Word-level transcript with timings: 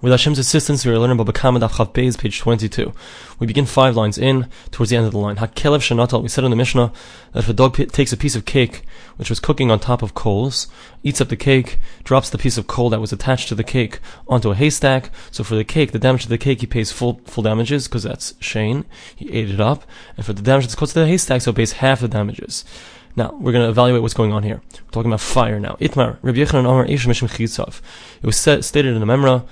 With 0.00 0.12
Hashem's 0.12 0.38
assistance, 0.38 0.86
we 0.86 0.92
are 0.92 0.98
learning 1.00 1.18
about 1.18 1.34
Bakam 1.34 1.58
Daf 1.58 1.92
page 1.92 2.38
22. 2.38 2.92
We 3.40 3.48
begin 3.48 3.66
five 3.66 3.96
lines 3.96 4.16
in, 4.16 4.46
towards 4.70 4.90
the 4.90 4.96
end 4.96 5.06
of 5.06 5.10
the 5.10 5.18
line. 5.18 5.38
Hakelev 5.38 5.80
Shanatal, 5.80 6.22
we 6.22 6.28
said 6.28 6.44
in 6.44 6.50
the 6.50 6.56
Mishnah 6.56 6.92
that 7.32 7.40
if 7.40 7.48
a 7.48 7.52
dog 7.52 7.74
takes 7.74 8.12
a 8.12 8.16
piece 8.16 8.36
of 8.36 8.44
cake, 8.44 8.84
which 9.16 9.28
was 9.28 9.40
cooking 9.40 9.72
on 9.72 9.80
top 9.80 10.00
of 10.00 10.14
coals, 10.14 10.68
eats 11.02 11.20
up 11.20 11.30
the 11.30 11.36
cake, 11.36 11.80
drops 12.04 12.30
the 12.30 12.38
piece 12.38 12.56
of 12.56 12.68
coal 12.68 12.90
that 12.90 13.00
was 13.00 13.12
attached 13.12 13.48
to 13.48 13.56
the 13.56 13.64
cake 13.64 13.98
onto 14.28 14.52
a 14.52 14.54
haystack, 14.54 15.10
so 15.32 15.42
for 15.42 15.56
the 15.56 15.64
cake, 15.64 15.90
the 15.90 15.98
damage 15.98 16.22
to 16.22 16.28
the 16.28 16.38
cake, 16.38 16.60
he 16.60 16.66
pays 16.68 16.92
full, 16.92 17.20
full 17.24 17.42
damages, 17.42 17.88
because 17.88 18.04
that's 18.04 18.34
Shein, 18.34 18.84
he 19.16 19.32
ate 19.32 19.50
it 19.50 19.60
up, 19.60 19.82
and 20.16 20.24
for 20.24 20.32
the 20.32 20.42
damage 20.42 20.66
that's 20.66 20.76
caused 20.76 20.92
to 20.92 21.00
the 21.00 21.08
haystack, 21.08 21.42
so 21.42 21.50
he 21.50 21.56
pays 21.56 21.72
half 21.72 22.02
the 22.02 22.06
damages. 22.06 22.64
Now, 23.16 23.32
we're 23.32 23.50
going 23.50 23.64
to 23.64 23.70
evaluate 23.70 24.02
what's 24.02 24.14
going 24.14 24.30
on 24.30 24.44
here. 24.44 24.62
We're 24.74 24.90
talking 24.92 25.10
about 25.10 25.22
fire 25.22 25.58
now. 25.58 25.76
Itmar, 25.80 26.18
Rabbi 26.22 26.38
Yechanan 26.38 26.66
Omer 26.66 26.84
Ish 26.84 27.04
Mishim. 27.06 27.82
It 28.22 28.26
was 28.26 28.36
said, 28.36 28.64
stated 28.64 28.94
in 28.94 29.00
the 29.00 29.06
Memra, 29.06 29.44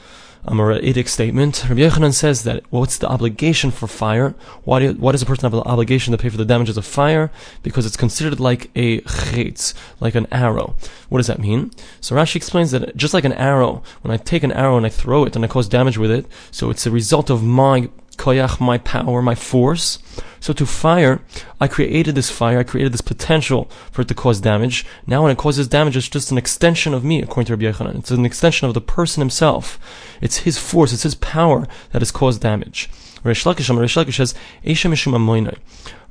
a 0.46 0.52
Moraitic 0.52 1.08
statement. 1.08 1.64
Rabbi 1.68 1.80
Yechanan 1.80 2.14
says 2.14 2.44
that 2.44 2.62
what's 2.70 2.98
the 2.98 3.08
obligation 3.08 3.72
for 3.72 3.88
fire? 3.88 4.34
Why, 4.64 4.78
do, 4.78 4.94
does 4.94 5.22
a 5.22 5.26
person 5.26 5.42
have 5.42 5.54
an 5.54 5.60
obligation 5.60 6.12
to 6.12 6.18
pay 6.18 6.28
for 6.28 6.36
the 6.36 6.44
damages 6.44 6.76
of 6.76 6.86
fire? 6.86 7.32
Because 7.64 7.84
it's 7.84 7.96
considered 7.96 8.38
like 8.38 8.70
a 8.76 9.00
chetz, 9.00 9.74
like 9.98 10.14
an 10.14 10.28
arrow. 10.30 10.76
What 11.08 11.18
does 11.18 11.26
that 11.26 11.40
mean? 11.40 11.72
So 12.00 12.14
Rashi 12.14 12.36
explains 12.36 12.70
that 12.70 12.96
just 12.96 13.12
like 13.12 13.24
an 13.24 13.32
arrow, 13.32 13.82
when 14.02 14.12
I 14.12 14.18
take 14.18 14.44
an 14.44 14.52
arrow 14.52 14.76
and 14.76 14.86
I 14.86 14.90
throw 14.90 15.24
it 15.24 15.34
and 15.34 15.44
I 15.44 15.48
cause 15.48 15.68
damage 15.68 15.98
with 15.98 16.12
it, 16.12 16.26
so 16.52 16.70
it's 16.70 16.86
a 16.86 16.90
result 16.92 17.28
of 17.28 17.42
my 17.42 17.88
koyach, 18.16 18.60
my 18.60 18.78
power, 18.78 19.22
my 19.22 19.34
force. 19.34 19.98
So 20.40 20.52
to 20.52 20.66
fire, 20.66 21.20
I 21.60 21.68
created 21.68 22.14
this 22.14 22.30
fire, 22.30 22.58
I 22.58 22.62
created 22.62 22.92
this 22.92 23.00
potential 23.00 23.64
for 23.90 24.02
it 24.02 24.08
to 24.08 24.14
cause 24.14 24.40
damage. 24.40 24.86
Now 25.06 25.22
when 25.22 25.32
it 25.32 25.38
causes 25.38 25.68
damage, 25.68 25.96
it's 25.96 26.08
just 26.08 26.30
an 26.30 26.38
extension 26.38 26.94
of 26.94 27.04
me, 27.04 27.22
according 27.22 27.46
to 27.46 27.56
Rabbi 27.56 27.76
Yechanan. 27.76 27.98
It's 27.98 28.10
an 28.10 28.26
extension 28.26 28.68
of 28.68 28.74
the 28.74 28.80
person 28.80 29.20
himself. 29.20 29.78
It's 30.20 30.38
his 30.38 30.58
force, 30.58 30.92
it's 30.92 31.02
his 31.02 31.14
power 31.16 31.66
that 31.92 32.02
has 32.02 32.10
caused 32.10 32.40
damage. 32.40 32.88
Rish 33.24 33.44
Lakish, 33.44 34.14
says. 34.14 34.34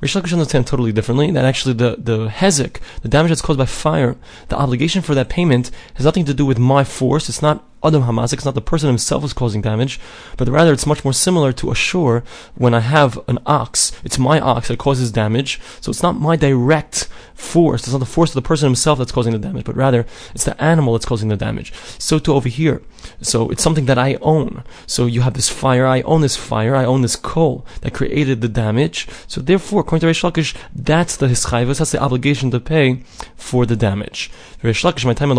Rish 0.00 0.14
Lakish 0.14 0.32
understands 0.32 0.70
totally 0.70 0.92
differently 0.92 1.30
that 1.30 1.44
actually 1.44 1.74
the, 1.74 1.96
the 1.98 2.28
hezek, 2.28 2.80
the 3.02 3.08
damage 3.08 3.30
that's 3.30 3.40
caused 3.40 3.58
by 3.58 3.66
fire, 3.66 4.16
the 4.48 4.56
obligation 4.56 5.02
for 5.02 5.14
that 5.14 5.28
payment 5.28 5.70
has 5.94 6.04
nothing 6.04 6.24
to 6.26 6.34
do 6.34 6.44
with 6.44 6.58
my 6.58 6.84
force. 6.84 7.28
It's 7.28 7.42
not 7.42 7.64
Adam 7.84 8.02
Hamasik, 8.02 8.34
it's 8.34 8.44
not 8.44 8.54
the 8.54 8.60
person 8.60 8.88
himself 8.88 9.22
who's 9.22 9.32
causing 9.32 9.62
damage, 9.62 10.00
but 10.36 10.48
rather 10.48 10.72
it's 10.72 10.86
much 10.86 11.04
more 11.04 11.12
similar 11.12 11.52
to 11.52 11.70
a 11.70 11.74
shore 11.74 12.24
when 12.54 12.74
I 12.74 12.80
have 12.80 13.18
an 13.28 13.38
ox. 13.46 13.92
It's 14.02 14.18
my 14.18 14.40
ox 14.40 14.68
that 14.68 14.78
causes 14.78 15.12
damage, 15.12 15.60
so 15.80 15.90
it's 15.90 16.02
not 16.02 16.18
my 16.18 16.36
direct 16.36 17.08
force, 17.34 17.82
it's 17.82 17.92
not 17.92 17.98
the 17.98 18.06
force 18.06 18.30
of 18.30 18.34
the 18.34 18.48
person 18.48 18.66
himself 18.66 18.98
that's 18.98 19.12
causing 19.12 19.32
the 19.32 19.38
damage, 19.38 19.66
but 19.66 19.76
rather 19.76 20.06
it's 20.34 20.44
the 20.44 20.60
animal 20.60 20.94
that's 20.94 21.04
causing 21.04 21.28
the 21.28 21.36
damage. 21.36 21.72
So 21.98 22.18
to 22.18 22.34
over 22.34 22.48
here. 22.48 22.82
So 23.20 23.50
it's 23.50 23.62
something 23.62 23.86
that 23.86 23.98
I 23.98 24.18
own. 24.20 24.64
So 24.86 25.06
you 25.06 25.20
have 25.20 25.34
this 25.34 25.48
fire, 25.48 25.86
I 25.86 26.00
own 26.02 26.22
this 26.22 26.36
fire, 26.36 26.74
I 26.74 26.84
own 26.84 27.02
this 27.02 27.14
coal 27.14 27.64
that 27.82 27.94
created 27.94 28.40
the 28.40 28.48
damage. 28.48 29.06
So 29.28 29.40
therefore, 29.40 29.84
according 29.86 30.00
to 30.00 30.12
Reish 30.12 30.28
Lakish, 30.28 30.56
that's 30.74 31.16
the 31.16 31.28
hischayvus, 31.28 31.78
that's 31.78 31.92
the 31.92 32.02
obligation 32.02 32.50
to 32.50 32.58
pay 32.58 33.04
for 33.36 33.64
the 33.64 33.76
damage. 33.76 34.32
Reish 34.66 34.84
Lakish, 34.84 35.04
my 35.04 35.14
time 35.14 35.30
in 35.30 35.36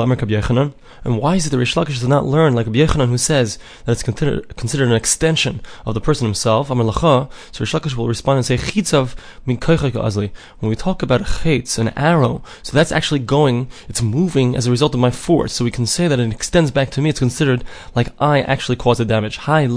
and 1.03 1.19
why 1.19 1.35
is 1.35 1.45
it 1.45 1.49
that 1.51 1.57
Reish 1.57 1.75
Lakish 1.75 1.99
does 1.99 2.07
not 2.07 2.25
learn 2.25 2.53
like 2.53 2.65
Rabbi 2.65 2.79
Yechanan 2.79 3.09
who 3.09 3.17
says 3.17 3.57
that 3.85 3.91
it's 3.93 4.03
considered, 4.03 4.55
considered 4.57 4.87
an 4.89 4.95
extension 4.95 5.61
of 5.85 5.93
the 5.93 6.01
person 6.01 6.25
himself? 6.25 6.69
Amar 6.69 6.85
Lacha, 6.85 7.29
so 7.51 7.63
Reish 7.63 7.79
Lakish 7.79 7.95
will 7.95 8.07
respond 8.07 8.37
and 8.37 8.45
say, 8.45 8.57
Chitzav 8.57 9.15
min 9.45 9.57
azli. 9.57 10.31
When 10.59 10.69
we 10.69 10.75
talk 10.75 11.01
about 11.03 11.21
a 11.21 11.41
chitz, 11.41 11.77
an 11.77 11.89
arrow, 11.97 12.43
so 12.63 12.73
that's 12.73 12.91
actually 12.91 13.19
going, 13.19 13.69
it's 13.87 14.01
moving 14.01 14.55
as 14.55 14.67
a 14.67 14.71
result 14.71 14.93
of 14.93 14.99
my 14.99 15.11
force. 15.11 15.53
So 15.53 15.63
we 15.63 15.71
can 15.71 15.85
say 15.85 16.07
that 16.07 16.19
it 16.19 16.31
extends 16.31 16.71
back 16.71 16.89
to 16.91 17.01
me. 17.01 17.09
It's 17.09 17.19
considered 17.19 17.63
like 17.95 18.09
I 18.19 18.41
actually 18.41 18.75
caused 18.75 18.99
the 18.99 19.05
damage. 19.05 19.37
However, 19.37 19.73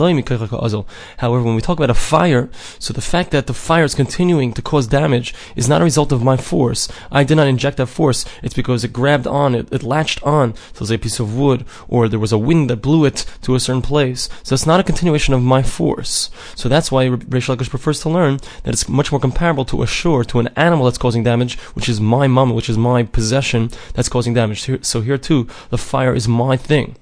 when 1.43 1.55
we 1.55 1.62
talk 1.62 1.78
about 1.78 1.91
a 1.91 1.95
fire, 1.95 2.51
so 2.78 2.93
the 2.93 3.01
fact 3.01 3.31
that 3.31 3.47
the 3.47 3.55
fire 3.55 3.84
is 3.84 3.95
continuing 3.95 4.53
to 4.55 4.62
cause 4.62 4.87
damage 4.87 5.34
is 5.56 5.69
not 5.69 5.81
a 5.81 5.84
result 5.84 6.12
of 6.12 6.23
my 6.23 6.37
force. 6.37 6.89
I 7.10 7.25
did 7.25 7.37
not 7.37 7.47
inject 7.47 7.77
that 7.78 7.87
force. 7.87 8.25
It's 8.43 8.55
because 8.55 8.84
it 8.84 8.93
grabbed 8.93 9.27
on, 9.27 9.40
it, 9.49 9.73
it 9.73 9.83
latched 9.83 10.23
on 10.23 10.55
so 10.75 10.84
to 10.84 10.95
a 10.95 10.99
piece 10.99 11.21
of 11.21 11.37
wood, 11.37 11.65
or 11.89 12.09
there 12.09 12.19
was 12.19 12.33
a 12.33 12.39
wind 12.39 12.71
that 12.71 12.83
blew 12.83 13.05
it 13.05 13.25
to 13.43 13.55
a 13.55 13.61
certain 13.61 13.83
place. 13.83 14.28
So 14.43 14.55
it's 14.55 14.67
not 14.67 14.81
a 14.81 14.84
continuation 14.84 15.34
of 15.34 15.43
my 15.43 15.62
force. 15.62 16.31
So 16.55 16.69
that's 16.69 16.93
why 16.93 17.06
Reish 17.06 17.49
Lakish 17.49 17.71
prefers 17.71 18.01
to 18.01 18.11
learn 18.11 18.39
that 18.62 18.75
it's 18.75 18.89
much 18.89 19.11
more 19.12 19.21
comparable 19.21 19.65
to 19.67 19.83
a 19.83 19.87
shore, 19.87 20.25
to 20.25 20.39
an 20.39 20.49
animal 20.56 20.84
that's 20.84 20.99
causing 20.99 21.25
damage, 21.25 21.59
which 21.75 21.89
is 21.89 22.01
my 22.01 22.27
mama, 22.27 22.55
which 22.55 22.69
is 22.69 22.78
my 22.78 23.03
possession 23.03 23.71
that's 23.95 24.09
causing 24.09 24.34
damage. 24.34 24.69
So 24.84 25.01
here 25.01 25.19
too, 25.19 25.49
the 25.71 25.78
fire 25.78 26.15
is 26.15 26.28
my 26.28 26.57
thing. 26.57 26.97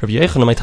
Rabbi 0.00 0.14
Yechanan. 0.14 0.46
Why 0.46 0.54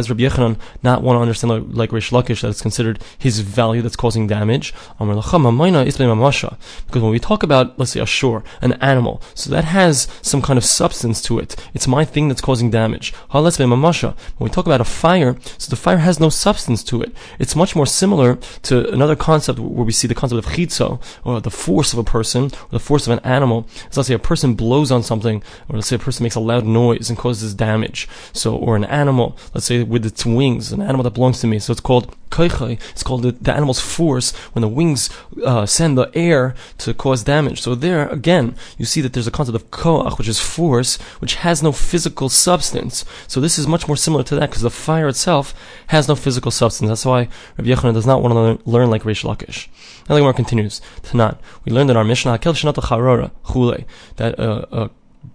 does 0.00 0.10
Rabbi 0.10 0.22
Yechanan 0.22 0.58
not 0.82 1.02
want 1.02 1.16
to 1.16 1.20
understand 1.20 1.74
like 1.74 1.92
Rish 1.92 2.10
Lakish 2.10 2.42
that 2.42 2.48
it's 2.48 2.62
considered 2.62 3.02
his 3.18 3.40
value 3.40 3.82
that's 3.82 3.96
causing 3.96 4.26
damage? 4.26 4.72
Because 4.98 7.02
when 7.02 7.10
we 7.10 7.18
talk 7.18 7.42
about, 7.42 7.78
let's 7.78 7.92
say, 7.92 8.00
a 8.00 8.06
shore, 8.06 8.44
an 8.60 8.74
animal, 8.74 9.22
so 9.34 9.50
that 9.50 9.64
has 9.64 10.08
some 10.22 10.42
kind 10.42 10.58
of 10.58 10.64
substance 10.64 11.22
to 11.22 11.38
it. 11.38 11.56
It's 11.74 11.88
my 11.88 12.04
thing 12.04 12.28
that's 12.28 12.40
causing 12.40 12.70
damage. 12.70 13.12
When 13.30 13.44
we 13.44 14.48
talk 14.48 14.66
about 14.66 14.80
a 14.80 14.84
fire, 14.84 15.36
so 15.58 15.70
the 15.70 15.76
fire 15.76 15.98
has 15.98 16.20
no 16.20 16.28
substance 16.28 16.84
to 16.84 17.02
it. 17.02 17.12
It's 17.38 17.56
much 17.56 17.74
more 17.74 17.86
similar 17.86 18.36
to 18.62 18.92
another 18.92 19.16
concept 19.16 19.58
where 19.58 19.84
we 19.84 19.92
see 19.92 20.08
the 20.08 20.14
concept 20.14 20.46
of 20.46 20.52
chitzo, 20.52 21.00
or 21.24 21.40
the 21.40 21.50
force 21.50 21.92
of 21.92 21.98
a 21.98 22.04
person, 22.04 22.44
or 22.44 22.70
the 22.70 22.78
force 22.78 23.06
of 23.06 23.12
an 23.12 23.24
animal. 23.24 23.66
So 23.90 24.00
let's 24.00 24.08
say 24.08 24.14
a 24.14 24.18
person 24.18 24.54
blows 24.54 24.90
on 24.90 25.02
something, 25.02 25.42
or 25.68 25.76
let's 25.76 25.88
say 25.88 25.96
a 25.96 25.98
person 25.98 26.24
makes 26.24 26.34
a 26.34 26.40
loud 26.40 26.64
noise 26.64 27.08
and 27.08 27.18
causes 27.18 27.54
damage. 27.54 28.08
So, 28.32 28.56
or 28.56 28.76
an 28.76 28.84
animal, 28.84 29.36
let's 29.54 29.66
say 29.66 29.82
with 29.82 30.04
its 30.06 30.24
wings, 30.24 30.72
an 30.72 30.82
animal 30.82 31.02
that 31.04 31.14
belongs 31.14 31.40
to 31.40 31.46
me. 31.46 31.58
So 31.58 31.72
it's 31.72 31.80
called 31.80 32.14
koichai. 32.30 32.80
It's 32.90 33.02
called 33.02 33.22
the, 33.22 33.32
the 33.32 33.52
animal's 33.52 33.80
force 33.80 34.34
when 34.52 34.62
the 34.62 34.68
wings 34.68 35.10
uh, 35.44 35.66
send 35.66 35.96
the 35.98 36.10
air 36.14 36.54
to 36.78 36.94
cause 36.94 37.22
damage. 37.22 37.60
So 37.60 37.74
there, 37.74 38.08
again, 38.08 38.56
you 38.78 38.84
see 38.84 39.00
that 39.02 39.12
there's 39.12 39.26
a 39.26 39.30
concept 39.30 39.56
of 39.56 39.70
koach, 39.70 40.18
which 40.18 40.28
is 40.28 40.40
force, 40.40 40.96
which 41.20 41.34
has 41.36 41.62
no 41.62 41.72
physical 41.72 42.28
substance. 42.28 43.04
So 43.28 43.40
this 43.40 43.58
is 43.58 43.66
much 43.66 43.86
more 43.86 43.96
similar 43.96 44.24
to 44.24 44.34
that 44.36 44.50
because 44.50 44.62
the 44.62 44.70
fire 44.70 45.08
itself 45.08 45.54
has 45.88 46.08
no 46.08 46.16
physical 46.16 46.50
substance. 46.50 46.88
That's 46.88 47.04
why 47.06 47.28
Rabbi 47.58 47.70
Yechanan 47.70 47.94
does 47.94 48.06
not 48.06 48.22
want 48.22 48.32
to 48.32 48.40
learn, 48.40 48.58
learn 48.64 48.90
like 48.90 49.02
Reish 49.02 49.24
Lakish. 49.24 49.68
Now 50.08 50.14
the 50.14 50.20
Gemara 50.20 50.34
continues. 50.34 50.80
Tanat. 51.02 51.38
We 51.64 51.72
learned 51.72 51.90
in 51.90 51.96
our 51.96 52.04
Mishnah, 52.04 52.38
that 54.16 54.38
uh, 54.38 54.64
a 54.72 54.90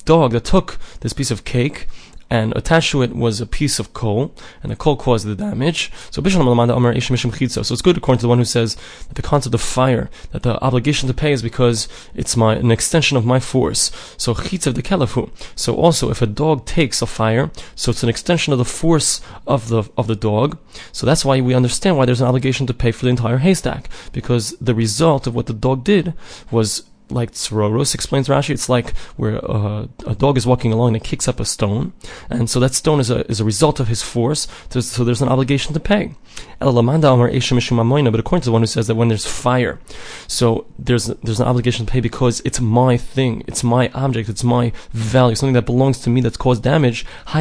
dog 0.06 0.32
that 0.32 0.44
took 0.44 0.78
this 1.02 1.14
piece 1.14 1.32
of 1.32 1.44
cake 1.44 1.88
and 2.30 2.56
attached 2.56 2.92
to 2.92 3.02
it 3.02 3.16
was 3.16 3.40
a 3.40 3.46
piece 3.46 3.80
of 3.80 3.94
coal, 3.94 4.34
and 4.62 4.72
the 4.72 4.76
coal 4.76 4.96
caused 4.98 5.26
the 5.26 5.36
damage. 5.36 5.92
So 6.12 6.22
So 6.22 7.74
it's 7.74 7.82
good 7.82 7.98
according 7.98 8.20
to 8.20 8.24
the 8.24 8.28
one 8.28 8.38
who 8.38 8.46
says 8.46 8.76
that 9.08 9.16
the 9.16 9.22
concept 9.22 9.56
of 9.56 9.62
fire, 9.62 10.10
that 10.32 10.44
the 10.44 10.62
obligation 10.64 11.08
to 11.08 11.14
pay 11.14 11.32
is 11.32 11.42
because 11.42 11.88
it's 12.14 12.36
my 12.36 12.56
an 12.56 12.72
extension 12.72 13.18
of 13.18 13.26
my 13.26 13.40
force. 13.40 13.92
So 14.18 14.34
chitzav 14.34 14.74
de 14.74 14.82
kelefu. 14.82 15.30
So 15.56 15.76
also 15.76 16.10
if 16.10 16.22
a 16.22 16.28
dog 16.28 16.66
takes 16.66 17.02
a 17.02 17.06
fire, 17.06 17.52
so 17.76 17.92
it's 17.92 18.04
an 18.04 18.10
extension 18.10 18.54
of 18.54 18.60
the 18.60 18.66
force 18.66 19.22
of 19.46 19.70
the 19.70 19.84
of 19.98 20.08
the 20.08 20.16
dog. 20.16 20.58
So 20.92 21.06
that's 21.06 21.24
why 21.26 21.42
we 21.42 21.54
understand 21.54 21.98
why 21.98 22.06
there's 22.06 22.22
an 22.22 22.28
obligation 22.28 22.68
to 22.68 22.74
pay 22.74 22.92
for 22.92 23.06
the 23.06 23.12
entire 23.12 23.38
haystack, 23.38 23.90
because 24.12 24.56
the 24.60 24.76
result 24.76 25.28
of 25.28 25.36
what 25.36 25.46
the 25.46 25.54
dog 25.54 25.84
did 25.84 26.14
was 26.52 26.84
like 27.10 27.32
Tzororos 27.32 27.96
explains 27.96 28.28
Rashi, 28.28 28.52
it's 28.52 28.70
like 28.70 28.96
where 29.16 29.44
uh, 29.50 29.88
a 30.06 30.16
dog 30.16 30.38
is 30.38 30.46
walking 30.48 30.74
along 30.74 30.90
and 30.90 30.98
it 30.98 31.04
kicks 31.04 31.28
up 31.28 31.40
a 31.40 31.46
stone, 31.46 31.94
and 32.30 32.50
so 32.50 32.60
that 32.60 32.74
stone 32.74 33.00
is 33.00 33.10
a 33.10 33.30
is 33.32 33.40
a 33.40 33.46
result 33.46 33.80
of 33.80 33.88
his 33.88 34.02
force. 34.02 34.48
So 34.70 35.04
there's 35.04 35.22
an 35.22 35.30
obligation 35.30 35.74
to 35.74 35.80
pay. 35.80 36.16
But 36.60 36.70
according 36.70 38.42
to 38.42 38.46
the 38.46 38.52
one 38.52 38.62
who 38.62 38.68
says 38.68 38.88
that 38.88 38.96
when 38.96 39.08
there's 39.10 39.26
fire, 39.26 39.80
so 40.28 40.66
there's 40.78 41.06
there's 41.06 41.40
an 41.40 41.48
obligation 41.48 41.86
to 41.86 41.92
pay 41.92 42.00
because 42.00 42.42
it's 42.46 42.60
my 42.60 42.98
thing, 42.98 43.44
it's 43.48 43.64
my 43.64 43.90
object, 43.94 44.30
it's 44.30 44.44
my 44.44 44.72
value, 44.92 45.36
something 45.36 45.54
that 45.54 45.66
belongs 45.66 46.00
to 46.00 46.10
me 46.10 46.22
that's 46.22 46.38
caused 46.38 46.64
damage. 46.64 47.06
So 47.28 47.36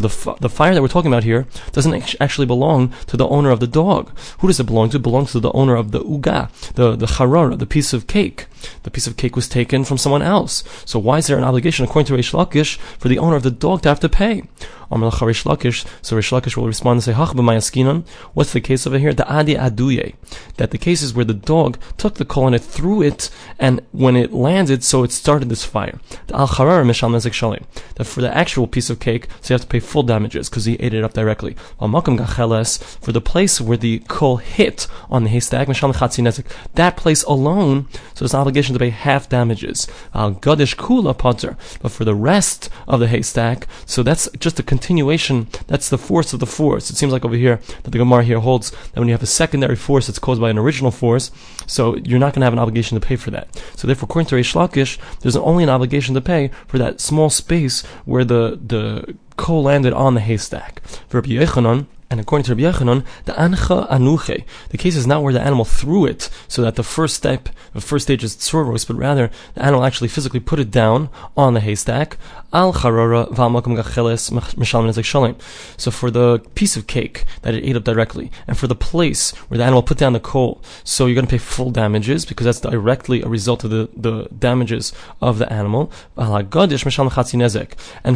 the 0.00 0.36
the 0.40 0.48
fire 0.48 0.74
that 0.74 0.82
we're 0.82 0.88
talking 0.88 1.12
about 1.12 1.24
here 1.24 1.46
doesn't 1.72 2.16
actually 2.20 2.46
belong 2.46 2.92
to 3.06 3.16
the 3.16 3.28
owner 3.28 3.50
of 3.50 3.60
the 3.60 3.66
dog. 3.66 4.10
Who 4.38 4.46
does 4.46 4.60
it 4.60 4.64
belong 4.64 4.90
to? 4.90 4.96
It 4.96 5.02
belongs 5.02 5.32
to 5.32 5.40
the 5.40 5.52
owner 5.52 5.76
of 5.76 5.92
the 5.92 6.00
uga, 6.00 6.50
the 6.74 6.96
the 6.96 7.06
charar, 7.06 7.51
the 7.58 7.66
piece 7.66 7.92
of 7.92 8.06
cake. 8.06 8.46
The 8.82 8.90
piece 8.90 9.06
of 9.06 9.16
cake 9.16 9.36
was 9.36 9.48
taken 9.48 9.84
from 9.84 9.98
someone 9.98 10.22
else. 10.22 10.64
So 10.84 10.98
why 10.98 11.18
is 11.18 11.26
there 11.26 11.38
an 11.38 11.44
obligation, 11.44 11.84
according 11.84 12.06
to 12.06 12.20
Reish 12.20 12.32
Lakish, 12.32 12.76
for 12.98 13.08
the 13.08 13.18
owner 13.18 13.36
of 13.36 13.42
the 13.42 13.50
dog 13.50 13.82
to 13.82 13.88
have 13.88 14.00
to 14.00 14.08
pay? 14.08 14.42
So 14.92 14.98
Rish 14.98 16.32
Lakish 16.32 16.54
will 16.54 16.66
respond 16.66 16.96
and 16.96 17.02
say, 17.02 17.14
What's 18.34 18.52
the 18.52 18.60
case 18.60 18.86
over 18.86 18.98
here? 18.98 19.14
The 19.14 19.26
adi 19.26 19.54
aduye. 19.54 20.14
That 20.58 20.70
the 20.70 20.76
case 20.76 21.00
is 21.00 21.14
where 21.14 21.24
the 21.24 21.32
dog 21.32 21.78
took 21.96 22.16
the 22.16 22.26
coal 22.26 22.48
and 22.48 22.54
it 22.54 22.58
threw 22.58 23.00
it, 23.00 23.30
and 23.58 23.80
when 23.92 24.16
it 24.16 24.34
landed, 24.34 24.84
so 24.84 25.02
it 25.02 25.10
started 25.10 25.48
this 25.48 25.64
fire. 25.64 25.98
The 26.26 26.36
al 26.36 26.46
charar 26.48 26.84
mishal 26.84 27.10
shalim. 27.10 27.64
That 27.94 28.04
for 28.04 28.20
the 28.20 28.36
actual 28.36 28.66
piece 28.66 28.90
of 28.90 29.00
cake, 29.00 29.28
so 29.40 29.54
you 29.54 29.54
have 29.54 29.62
to 29.62 29.66
pay 29.66 29.80
full 29.80 30.02
damages 30.02 30.50
because 30.50 30.66
he 30.66 30.74
ate 30.74 30.92
it 30.92 31.04
up 31.04 31.14
directly. 31.14 31.54
For 31.78 33.12
the 33.12 33.22
place 33.24 33.60
where 33.62 33.78
the 33.78 34.00
coal 34.08 34.36
hit 34.36 34.86
on 35.08 35.24
the 35.24 35.30
haystack, 35.30 35.68
mishal 35.68 35.92
that 36.74 36.96
place 36.98 37.22
alone, 37.22 37.88
so 38.12 38.26
it's 38.26 38.34
an 38.34 38.40
obligation 38.52 38.74
to 38.74 38.78
pay 38.78 38.90
half 38.90 39.30
damages. 39.30 39.88
Al 40.14 40.34
Gadish 40.34 40.76
Kula 40.76 41.16
Potter. 41.16 41.56
But 41.80 41.90
for 41.90 42.04
the 42.04 42.14
rest 42.14 42.68
of 42.86 43.00
the 43.00 43.08
haystack, 43.08 43.66
so 43.86 44.02
that's 44.02 44.28
just 44.38 44.60
a 44.60 44.62
continuation, 44.62 45.48
that's 45.68 45.88
the 45.88 45.96
force 45.96 46.34
of 46.34 46.40
the 46.40 46.46
force. 46.46 46.90
It 46.90 46.96
seems 46.96 47.12
like 47.12 47.24
over 47.24 47.34
here 47.34 47.60
that 47.82 47.90
the 47.90 47.98
Gemara 47.98 48.24
here 48.24 48.40
holds 48.40 48.70
that 48.70 49.00
when 49.00 49.08
you 49.08 49.14
have 49.14 49.22
a 49.22 49.26
secondary 49.26 49.76
force 49.76 50.06
that's 50.06 50.18
caused 50.18 50.40
by 50.40 50.50
an 50.50 50.58
original 50.58 50.90
force, 50.90 51.30
so 51.66 51.96
you're 51.96 52.18
not 52.18 52.34
going 52.34 52.42
to 52.42 52.46
have 52.46 52.52
an 52.52 52.58
obligation 52.58 53.00
to 53.00 53.06
pay 53.06 53.16
for 53.16 53.30
that. 53.30 53.48
So 53.74 53.86
therefore, 53.86 54.06
according 54.06 54.28
to 54.28 54.36
Reish 54.36 54.54
Lakish, 54.54 54.98
there's 55.20 55.36
only 55.36 55.64
an 55.64 55.70
obligation 55.70 56.14
to 56.14 56.20
pay 56.20 56.50
for 56.66 56.76
that 56.76 57.00
small 57.00 57.30
space 57.30 57.86
where 58.04 58.24
the, 58.24 58.60
the 58.62 59.16
coal 59.36 59.62
landed 59.62 59.94
on 59.94 60.12
the 60.14 60.20
haystack. 60.20 60.82
For 61.08 61.20
Rabbi 61.20 61.30
Yechanan, 61.30 61.86
and 62.12 62.20
according 62.20 62.44
to 62.44 62.54
Rabbi 62.54 62.70
Yechanan, 62.70 63.04
the 63.24 63.40
ancha 63.40 63.88
anuche, 63.90 64.44
the 64.68 64.76
case 64.76 64.96
is 64.96 65.06
not 65.06 65.22
where 65.22 65.32
the 65.32 65.40
animal 65.40 65.64
threw 65.64 66.04
it, 66.04 66.28
so 66.46 66.60
that 66.60 66.76
the 66.76 66.82
first 66.82 67.16
step, 67.16 67.48
the 67.72 67.80
first 67.80 68.04
stage 68.04 68.22
is 68.22 68.36
tzorvos, 68.36 68.86
but 68.86 68.96
rather 68.96 69.30
the 69.54 69.62
animal 69.62 69.82
actually 69.82 70.08
physically 70.08 70.38
put 70.38 70.60
it 70.60 70.70
down 70.70 71.08
on 71.38 71.54
the 71.54 71.60
haystack. 71.60 72.18
Al 72.52 72.74
charora 72.74 73.32
v'almakum 73.32 73.82
gacheles 73.82 74.30
shalim. 74.30 75.40
So 75.78 75.90
for 75.90 76.10
the 76.10 76.40
piece 76.54 76.76
of 76.76 76.86
cake 76.86 77.24
that 77.40 77.54
it 77.54 77.64
ate 77.64 77.76
up 77.76 77.84
directly, 77.84 78.30
and 78.46 78.58
for 78.58 78.66
the 78.66 78.74
place 78.74 79.30
where 79.48 79.56
the 79.56 79.64
animal 79.64 79.82
put 79.82 79.96
down 79.96 80.12
the 80.12 80.20
coal, 80.20 80.60
so 80.84 81.06
you're 81.06 81.14
going 81.14 81.24
to 81.26 81.30
pay 81.30 81.38
full 81.38 81.70
damages 81.70 82.26
because 82.26 82.44
that's 82.44 82.60
directly 82.60 83.22
a 83.22 83.28
result 83.28 83.64
of 83.64 83.70
the, 83.70 83.88
the 83.96 84.28
damages 84.38 84.92
of 85.22 85.38
the 85.38 85.50
animal. 85.50 85.90
And 86.18 86.50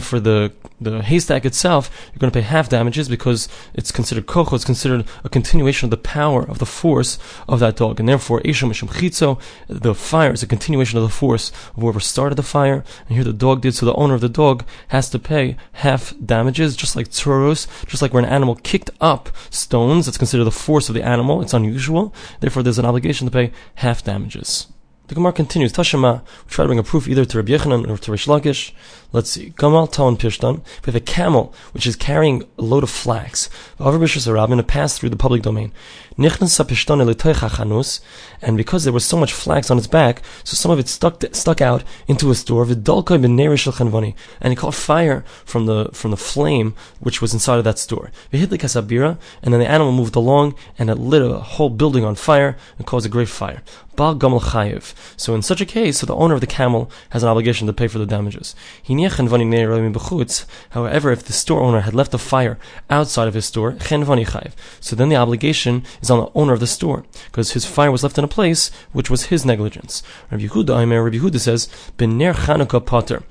for 0.02 0.20
the 0.20 0.52
the 0.80 1.02
haystack 1.02 1.44
itself, 1.44 1.90
you're 2.12 2.18
going 2.18 2.30
to 2.30 2.38
pay 2.38 2.42
half 2.42 2.68
damages 2.68 3.08
because 3.08 3.48
it's 3.74 3.85
considered 3.92 4.26
kocho, 4.26 4.54
it's 4.54 4.64
considered 4.64 5.04
a 5.24 5.28
continuation 5.28 5.86
of 5.86 5.90
the 5.90 5.96
power 5.96 6.42
of 6.42 6.58
the 6.58 6.66
force 6.66 7.18
of 7.48 7.60
that 7.60 7.76
dog, 7.76 8.00
and 8.00 8.08
therefore 8.08 8.40
Esha 8.40 8.68
Mishum 8.68 8.88
Chitzo, 8.88 9.40
the 9.68 9.94
fire 9.94 10.32
is 10.32 10.42
a 10.42 10.46
continuation 10.46 10.98
of 10.98 11.04
the 11.04 11.10
force 11.10 11.50
of 11.74 11.82
whoever 11.82 12.00
started 12.00 12.36
the 12.36 12.42
fire, 12.42 12.84
and 13.08 13.16
here 13.16 13.24
the 13.24 13.32
dog 13.32 13.62
did, 13.62 13.74
so 13.74 13.86
the 13.86 13.94
owner 13.94 14.14
of 14.14 14.20
the 14.20 14.28
dog 14.28 14.64
has 14.88 15.10
to 15.10 15.18
pay 15.18 15.56
half 15.72 16.14
damages, 16.24 16.76
just 16.76 16.96
like 16.96 17.08
tzuros, 17.08 17.66
just 17.86 18.02
like 18.02 18.12
where 18.12 18.22
an 18.22 18.28
animal 18.28 18.56
kicked 18.56 18.90
up 19.00 19.30
stones, 19.50 20.08
it's 20.08 20.18
considered 20.18 20.44
the 20.44 20.50
force 20.50 20.88
of 20.88 20.94
the 20.94 21.04
animal, 21.04 21.42
it's 21.42 21.54
unusual, 21.54 22.14
therefore 22.40 22.62
there's 22.62 22.78
an 22.78 22.86
obligation 22.86 23.26
to 23.26 23.32
pay 23.32 23.52
half 23.76 24.04
damages. 24.04 24.66
The 25.08 25.14
Gemara 25.14 25.32
continues, 25.32 25.72
Tashema, 25.72 26.22
we 26.22 26.50
try 26.50 26.64
to 26.64 26.66
bring 26.66 26.80
a 26.80 26.82
proof 26.82 27.06
either 27.06 27.24
to 27.24 27.36
Rabbi 27.36 27.52
Yechanan 27.52 27.88
or 27.88 27.96
to 27.96 28.10
Rish 28.10 28.26
Lakish. 28.26 28.72
Let's 29.12 29.30
see. 29.30 29.50
Gamal 29.50 29.90
Talon 29.90 30.16
Pishtan. 30.16 30.56
We 30.56 30.86
have 30.86 30.96
a 30.96 31.00
camel 31.00 31.54
which 31.70 31.86
is 31.86 31.94
carrying 31.94 32.42
a 32.58 32.62
load 32.62 32.82
of 32.82 32.90
flax. 32.90 33.48
The 33.78 33.84
Over 33.84 34.00
Bishas 34.00 34.26
Arabin, 34.26 34.58
it 34.58 34.66
pass 34.66 34.98
through 34.98 35.10
the 35.10 35.16
public 35.16 35.42
domain. 35.42 35.70
And 36.18 36.32
because 38.56 38.84
there 38.84 38.92
was 38.92 39.04
so 39.04 39.16
much 39.16 39.32
flax 39.32 39.70
on 39.70 39.78
its 39.78 39.86
back, 39.86 40.22
so 40.44 40.54
some 40.54 40.70
of 40.70 40.78
it 40.78 40.88
stuck 40.88 41.22
stuck 41.32 41.60
out 41.60 41.84
into 42.08 42.30
a 42.30 42.34
store. 42.34 42.64
And 42.64 44.52
it 44.52 44.56
caught 44.56 44.74
fire 44.74 45.24
from 45.44 45.66
the 45.66 45.90
from 45.92 46.10
the 46.10 46.16
flame 46.16 46.74
which 47.00 47.20
was 47.20 47.34
inside 47.34 47.58
of 47.58 47.64
that 47.64 47.78
store. 47.78 48.10
And 48.32 49.52
then 49.52 49.60
the 49.60 49.70
animal 49.70 49.92
moved 49.92 50.16
along 50.16 50.54
and 50.78 50.88
it 50.88 50.98
lit 50.98 51.22
a 51.22 51.38
whole 51.38 51.70
building 51.70 52.04
on 52.04 52.14
fire 52.14 52.56
and 52.78 52.86
caused 52.86 53.06
a 53.06 53.10
great 53.10 53.28
fire. 53.28 53.62
So 55.16 55.34
in 55.34 55.42
such 55.42 55.62
a 55.62 55.64
case, 55.64 55.98
so 55.98 56.06
the 56.06 56.14
owner 56.14 56.34
of 56.34 56.42
the 56.42 56.46
camel 56.46 56.90
has 57.10 57.22
an 57.22 57.30
obligation 57.30 57.66
to 57.66 57.72
pay 57.72 57.88
for 57.88 57.98
the 57.98 58.04
damages. 58.04 58.54
However, 60.70 61.12
if 61.12 61.24
the 61.24 61.32
store 61.32 61.62
owner 61.62 61.80
had 61.80 61.94
left 61.94 62.10
the 62.10 62.18
fire 62.18 62.58
outside 62.90 63.26
of 63.26 63.32
his 63.32 63.46
store, 63.46 63.74
so 64.80 64.96
then 64.96 65.08
the 65.08 65.16
obligation 65.16 65.82
is 66.06 66.10
on 66.10 66.20
the 66.20 66.30
owner 66.34 66.52
of 66.52 66.60
the 66.60 66.66
store, 66.66 67.04
because 67.26 67.52
his 67.52 67.64
fire 67.64 67.90
was 67.90 68.02
left 68.02 68.18
in 68.18 68.24
a 68.24 68.28
place 68.28 68.70
which 68.92 69.10
was 69.10 69.26
his 69.26 69.44
negligence. 69.44 70.02
Rabbi 70.30 70.44
Yehuda, 70.44 71.04
Rabbi 71.04 71.16
Yehuda 71.18 71.40
says, 71.40 71.68
Bener 71.98 72.34
Chanukah 72.34 72.84
Potter 72.84 73.22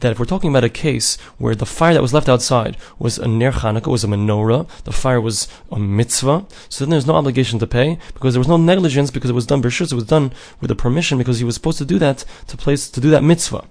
that 0.00 0.12
if 0.12 0.18
we're 0.18 0.26
talking 0.26 0.50
about 0.50 0.64
a 0.64 0.68
case 0.68 1.16
where 1.38 1.54
the 1.54 1.64
fire 1.64 1.94
that 1.94 2.02
was 2.02 2.12
left 2.12 2.28
outside 2.28 2.76
was 2.98 3.18
a 3.18 3.26
ner 3.26 3.52
Chanukah, 3.52 3.86
was 3.86 4.04
a 4.04 4.06
menorah, 4.06 4.68
the 4.84 4.92
fire 4.92 5.20
was 5.20 5.48
a 5.72 5.78
mitzvah, 5.78 6.44
so 6.68 6.84
then 6.84 6.90
there's 6.90 7.06
no 7.06 7.14
obligation 7.14 7.58
to 7.58 7.66
pay 7.66 7.98
because 8.12 8.34
there 8.34 8.40
was 8.40 8.48
no 8.48 8.58
negligence 8.58 9.10
because 9.10 9.30
it 9.30 9.34
was 9.34 9.46
done 9.46 9.62
b'rishus, 9.62 9.92
it 9.92 9.94
was 9.94 10.04
done 10.04 10.32
with 10.60 10.70
a 10.70 10.74
permission 10.74 11.16
because 11.16 11.38
he 11.38 11.44
was 11.44 11.54
supposed 11.54 11.78
to 11.78 11.86
do 11.86 11.98
that 11.98 12.24
to 12.48 12.56
place 12.56 12.90
to 12.90 13.00
do 13.00 13.10
that 13.10 13.22
mitzvah. 13.22 13.64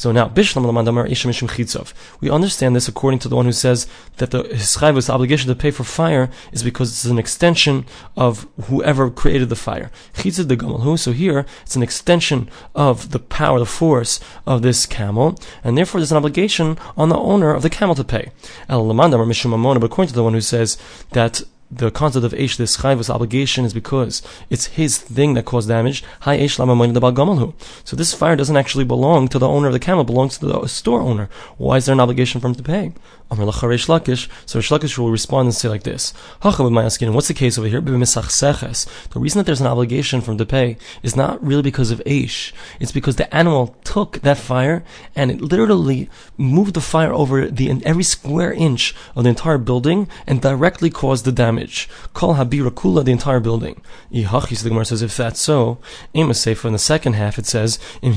So 0.00 0.12
now, 0.12 0.30
Bishlam 0.30 0.64
Lamandamar 0.64 1.10
Isham 1.10 1.30
Chitzov. 1.30 1.92
We 2.22 2.30
understand 2.30 2.74
this 2.74 2.88
according 2.88 3.18
to 3.18 3.28
the 3.28 3.36
one 3.36 3.44
who 3.44 3.52
says 3.52 3.86
that 4.16 4.30
the 4.30 4.44
Hischayvus 4.44 5.10
obligation 5.10 5.48
to 5.48 5.54
pay 5.54 5.70
for 5.70 5.84
fire 5.84 6.30
is 6.52 6.62
because 6.62 6.88
it's 6.88 7.04
an 7.04 7.18
extension 7.18 7.84
of 8.16 8.48
whoever 8.68 9.10
created 9.10 9.50
the 9.50 9.56
fire. 9.56 9.90
Chitzah 10.14 10.48
de 10.48 10.56
Gamalhu. 10.56 10.98
So 10.98 11.12
here, 11.12 11.44
it's 11.60 11.76
an 11.76 11.82
extension 11.82 12.48
of 12.74 13.10
the 13.10 13.18
power, 13.18 13.58
the 13.58 13.66
force 13.66 14.20
of 14.46 14.62
this 14.62 14.86
camel, 14.86 15.38
and 15.62 15.76
therefore 15.76 16.00
there's 16.00 16.12
an 16.12 16.16
obligation 16.16 16.78
on 16.96 17.10
the 17.10 17.18
owner 17.18 17.52
of 17.52 17.60
the 17.60 17.68
camel 17.68 17.94
to 17.96 18.02
pay. 18.02 18.32
El 18.70 18.86
Lamandamar 18.86 19.26
Mishum 19.26 19.80
But 19.80 19.84
according 19.84 20.08
to 20.08 20.14
the 20.14 20.24
one 20.24 20.32
who 20.32 20.40
says 20.40 20.78
that 21.10 21.42
the 21.70 21.90
concept 21.90 22.24
of 22.24 22.32
Eish, 22.32 22.56
this 22.56 22.78
chayvus 22.78 23.08
obligation, 23.08 23.64
is 23.64 23.72
because 23.72 24.22
it's 24.48 24.66
his 24.66 24.98
thing 24.98 25.34
that 25.34 25.44
caused 25.44 25.68
damage. 25.68 26.02
Hi 26.20 26.36
Eish 26.36 26.56
the 26.56 27.52
So 27.84 27.96
this 27.96 28.12
fire 28.12 28.34
doesn't 28.34 28.56
actually 28.56 28.84
belong 28.84 29.28
to 29.28 29.38
the 29.38 29.48
owner 29.48 29.68
of 29.68 29.72
the 29.72 29.78
camel, 29.78 30.02
it 30.02 30.06
belongs 30.06 30.38
to 30.38 30.46
the 30.46 30.66
store 30.66 31.00
owner. 31.00 31.28
Why 31.58 31.76
is 31.76 31.86
there 31.86 31.92
an 31.92 32.00
obligation 32.00 32.40
for 32.40 32.48
him 32.48 32.56
to 32.56 32.62
pay? 32.62 32.92
So 33.30 34.58
Lakish 34.58 34.98
will 34.98 35.10
respond 35.10 35.46
and 35.46 35.54
say 35.54 35.68
like 35.68 35.84
this: 35.84 36.12
What's 36.42 37.28
the 37.28 37.34
case 37.34 37.58
over 37.58 37.68
here? 37.68 37.80
The 37.80 38.86
reason 39.14 39.38
that 39.38 39.46
there's 39.46 39.60
an 39.60 39.66
obligation 39.66 40.20
from 40.20 40.38
to 40.38 40.46
pay 40.46 40.76
is 41.02 41.14
not 41.14 41.44
really 41.44 41.62
because 41.62 41.90
of 41.90 42.02
Aish. 42.06 42.52
It's 42.80 42.92
because 42.92 43.16
the 43.16 43.32
animal 43.34 43.76
took 43.84 44.20
that 44.22 44.38
fire 44.38 44.82
and 45.14 45.30
it 45.30 45.40
literally 45.40 46.08
moved 46.36 46.74
the 46.74 46.80
fire 46.80 47.12
over 47.12 47.46
the 47.46 47.70
every 47.84 48.02
square 48.02 48.52
inch 48.52 48.94
of 49.14 49.24
the 49.24 49.30
entire 49.30 49.58
building 49.58 50.08
and 50.26 50.42
directly 50.42 50.90
caused 50.90 51.24
the 51.24 51.32
damage. 51.32 51.88
Kol 52.14 52.34
habira 52.34 52.70
kula, 52.70 53.04
the 53.04 53.12
entire 53.12 53.40
building. 53.40 53.80
The 54.10 54.24
Gemara 54.24 54.84
says, 54.84 55.02
if 55.02 55.16
that's 55.16 55.40
so, 55.40 55.78
Amos 56.14 56.40
Sefer 56.40 56.66
in 56.66 56.72
the 56.72 56.78
second 56.78 57.12
half 57.12 57.38
it 57.38 57.46
says, 57.46 57.78
if 58.02 58.16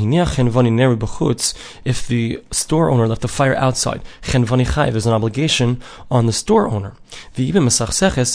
the 2.07 2.41
store 2.51 2.89
owner 2.89 3.07
left 3.07 3.21
the 3.21 3.27
fire 3.27 3.55
outside, 3.55 4.01
an 5.05 5.13
obligation 5.13 5.81
on 6.09 6.25
the 6.25 6.33
store 6.33 6.67
owner. 6.67 6.93
The 7.35 7.43
even 7.43 7.63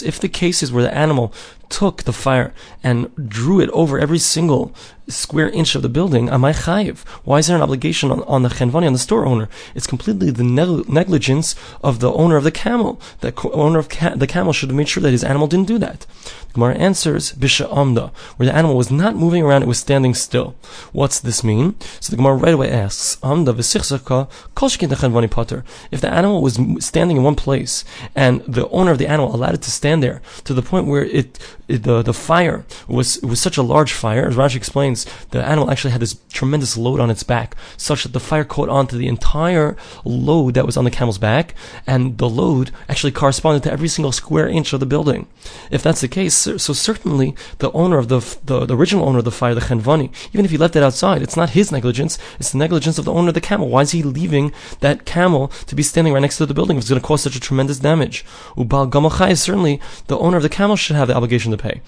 if 0.01 0.19
the 0.19 0.29
case 0.29 0.63
is 0.63 0.71
where 0.71 0.83
the 0.83 0.95
animal 0.95 1.33
took 1.69 2.03
the 2.03 2.13
fire 2.13 2.53
and 2.83 3.13
drew 3.29 3.59
it 3.59 3.69
over 3.69 3.99
every 3.99 4.19
single 4.19 4.73
square 5.07 5.49
inch 5.49 5.73
of 5.75 5.81
the 5.81 5.89
building, 5.89 6.27
amai 6.27 6.53
chayiv? 6.53 6.99
Why 7.23 7.39
is 7.39 7.47
there 7.47 7.55
an 7.55 7.63
obligation 7.63 8.11
on, 8.11 8.23
on 8.23 8.43
the 8.43 8.49
chenvani, 8.49 8.85
on 8.85 8.93
the 8.93 8.99
store 8.99 9.25
owner? 9.25 9.49
It's 9.73 9.87
completely 9.87 10.29
the 10.29 10.43
negligence 10.43 11.55
of 11.83 11.99
the 11.99 12.11
owner 12.11 12.37
of 12.37 12.43
the 12.43 12.51
camel. 12.51 13.01
The 13.21 13.33
owner 13.53 13.79
of 13.79 13.89
ca- 13.89 14.15
the 14.15 14.27
camel 14.27 14.53
should 14.53 14.69
have 14.69 14.77
made 14.77 14.89
sure 14.89 15.01
that 15.01 15.11
his 15.11 15.23
animal 15.23 15.47
didn't 15.47 15.67
do 15.67 15.77
that. 15.79 16.05
The 16.47 16.53
Gemara 16.53 16.75
answers, 16.75 17.33
Bisha 17.33 17.71
Amda, 17.75 18.11
where 18.37 18.47
the 18.47 18.55
animal 18.55 18.75
was 18.75 18.91
not 18.91 19.15
moving 19.15 19.43
around, 19.43 19.63
it 19.63 19.67
was 19.67 19.79
standing 19.79 20.13
still. 20.13 20.55
What's 20.91 21.19
this 21.19 21.43
mean? 21.43 21.75
So 21.99 22.11
the 22.11 22.17
Gemara 22.17 22.35
right 22.35 22.53
away 22.53 22.71
asks, 22.71 23.17
Amda 23.23 23.53
v'sichsaka 23.53 24.29
kolshkin 24.55 24.89
chenvani 24.89 25.29
potter. 25.29 25.63
If 25.91 26.01
the 26.01 26.11
animal 26.11 26.41
was 26.41 26.59
standing 26.79 27.17
in 27.17 27.23
one 27.23 27.35
place, 27.35 27.83
and 28.15 28.41
the 28.41 28.67
owner 28.69 28.91
of 28.91 28.97
the 28.97 29.07
animal 29.07 29.33
allowed 29.33 29.55
it 29.55 29.61
to 29.63 29.71
stand 29.71 30.01
there, 30.01 30.21
to 30.43 30.53
the 30.53 30.61
point 30.61 30.87
where 30.87 31.05
it 31.05 31.39
the 31.69 32.01
the 32.01 32.13
fire 32.13 32.65
was 32.87 33.21
was 33.21 33.39
such 33.39 33.57
a 33.57 33.63
large 33.63 33.93
fire. 33.93 34.27
As 34.27 34.35
Rashi 34.35 34.55
explains, 34.55 35.05
the 35.31 35.43
animal 35.43 35.69
actually 35.69 35.91
had 35.91 36.01
this 36.01 36.17
tremendous 36.31 36.75
load 36.77 36.99
on 36.99 37.09
its 37.09 37.23
back, 37.23 37.55
such 37.77 38.03
that 38.03 38.13
the 38.13 38.19
fire 38.19 38.43
caught 38.43 38.69
onto 38.69 38.97
the 38.97 39.07
entire 39.07 39.77
load 40.03 40.55
that 40.55 40.65
was 40.65 40.77
on 40.77 40.83
the 40.83 40.91
camel's 40.91 41.17
back, 41.17 41.53
and 41.85 42.17
the 42.17 42.29
load 42.29 42.71
actually 42.87 43.11
corresponded 43.11 43.63
to 43.63 43.71
every 43.71 43.87
single 43.87 44.11
square 44.11 44.47
inch 44.47 44.73
of 44.73 44.79
the 44.79 44.85
building. 44.85 45.27
If 45.69 45.83
that's 45.83 46.01
the 46.01 46.07
case, 46.07 46.33
so 46.33 46.57
certainly 46.57 47.35
the 47.59 47.71
owner 47.71 47.97
of 47.97 48.07
the 48.07 48.19
the, 48.43 48.65
the 48.65 48.75
original 48.75 49.07
owner 49.07 49.19
of 49.19 49.25
the 49.25 49.31
fire, 49.31 49.53
the 49.53 49.61
chenvani, 49.61 50.11
even 50.33 50.45
if 50.45 50.51
he 50.51 50.57
left 50.57 50.75
it 50.75 50.83
outside, 50.83 51.21
it's 51.21 51.37
not 51.37 51.51
his 51.51 51.71
negligence; 51.71 52.17
it's 52.39 52.51
the 52.51 52.57
negligence 52.57 52.97
of 52.97 53.05
the 53.05 53.13
owner 53.13 53.29
of 53.29 53.35
the 53.35 53.41
camel. 53.41 53.69
Why 53.69 53.81
is 53.81 53.91
he 53.91 54.01
leaving 54.01 54.51
that 54.79 55.05
camel 55.05 55.49
to 55.67 55.75
be 55.75 55.83
standing 55.83 56.13
right 56.13 56.21
next 56.21 56.37
to 56.37 56.45
the 56.45 56.53
building 56.53 56.77
if 56.77 56.81
it's 56.81 56.89
going 56.89 57.01
to 57.01 57.07
cause 57.07 57.21
such 57.21 57.35
a 57.35 57.39
tremendous 57.39 57.79
damage? 57.79 58.25
Ubal 58.57 58.89
gamal 58.89 59.37
certainly 59.37 59.79
the 60.07 60.17
owner 60.17 60.37
of 60.37 60.43
the 60.43 60.49
camel 60.49 60.75
should 60.75 60.95
have 60.95 61.07
the 61.07 61.15
obligation 61.15 61.51
to 61.51 61.57
pay. 61.59 61.81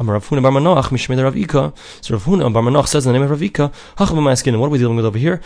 Amar 0.00 0.14
Rav 0.14 0.30
Bar 0.30 0.52
Manoach 0.52 0.90
Mishmei. 0.90 1.16
So 2.00 2.14
Rav 2.14 2.24
Huna 2.24 2.52
Bar 2.52 2.62
Manoach 2.62 2.86
says 2.86 3.04
in 3.04 3.12
the 3.12 3.18
name 3.18 3.24
of 3.24 3.30
Rav 3.30 3.42
Ika, 3.42 3.72
What 3.96 4.10
are 4.12 4.68
we 4.68 4.78
dealing 4.78 4.96
with 4.96 5.04
over 5.04 5.18
here? 5.18 5.40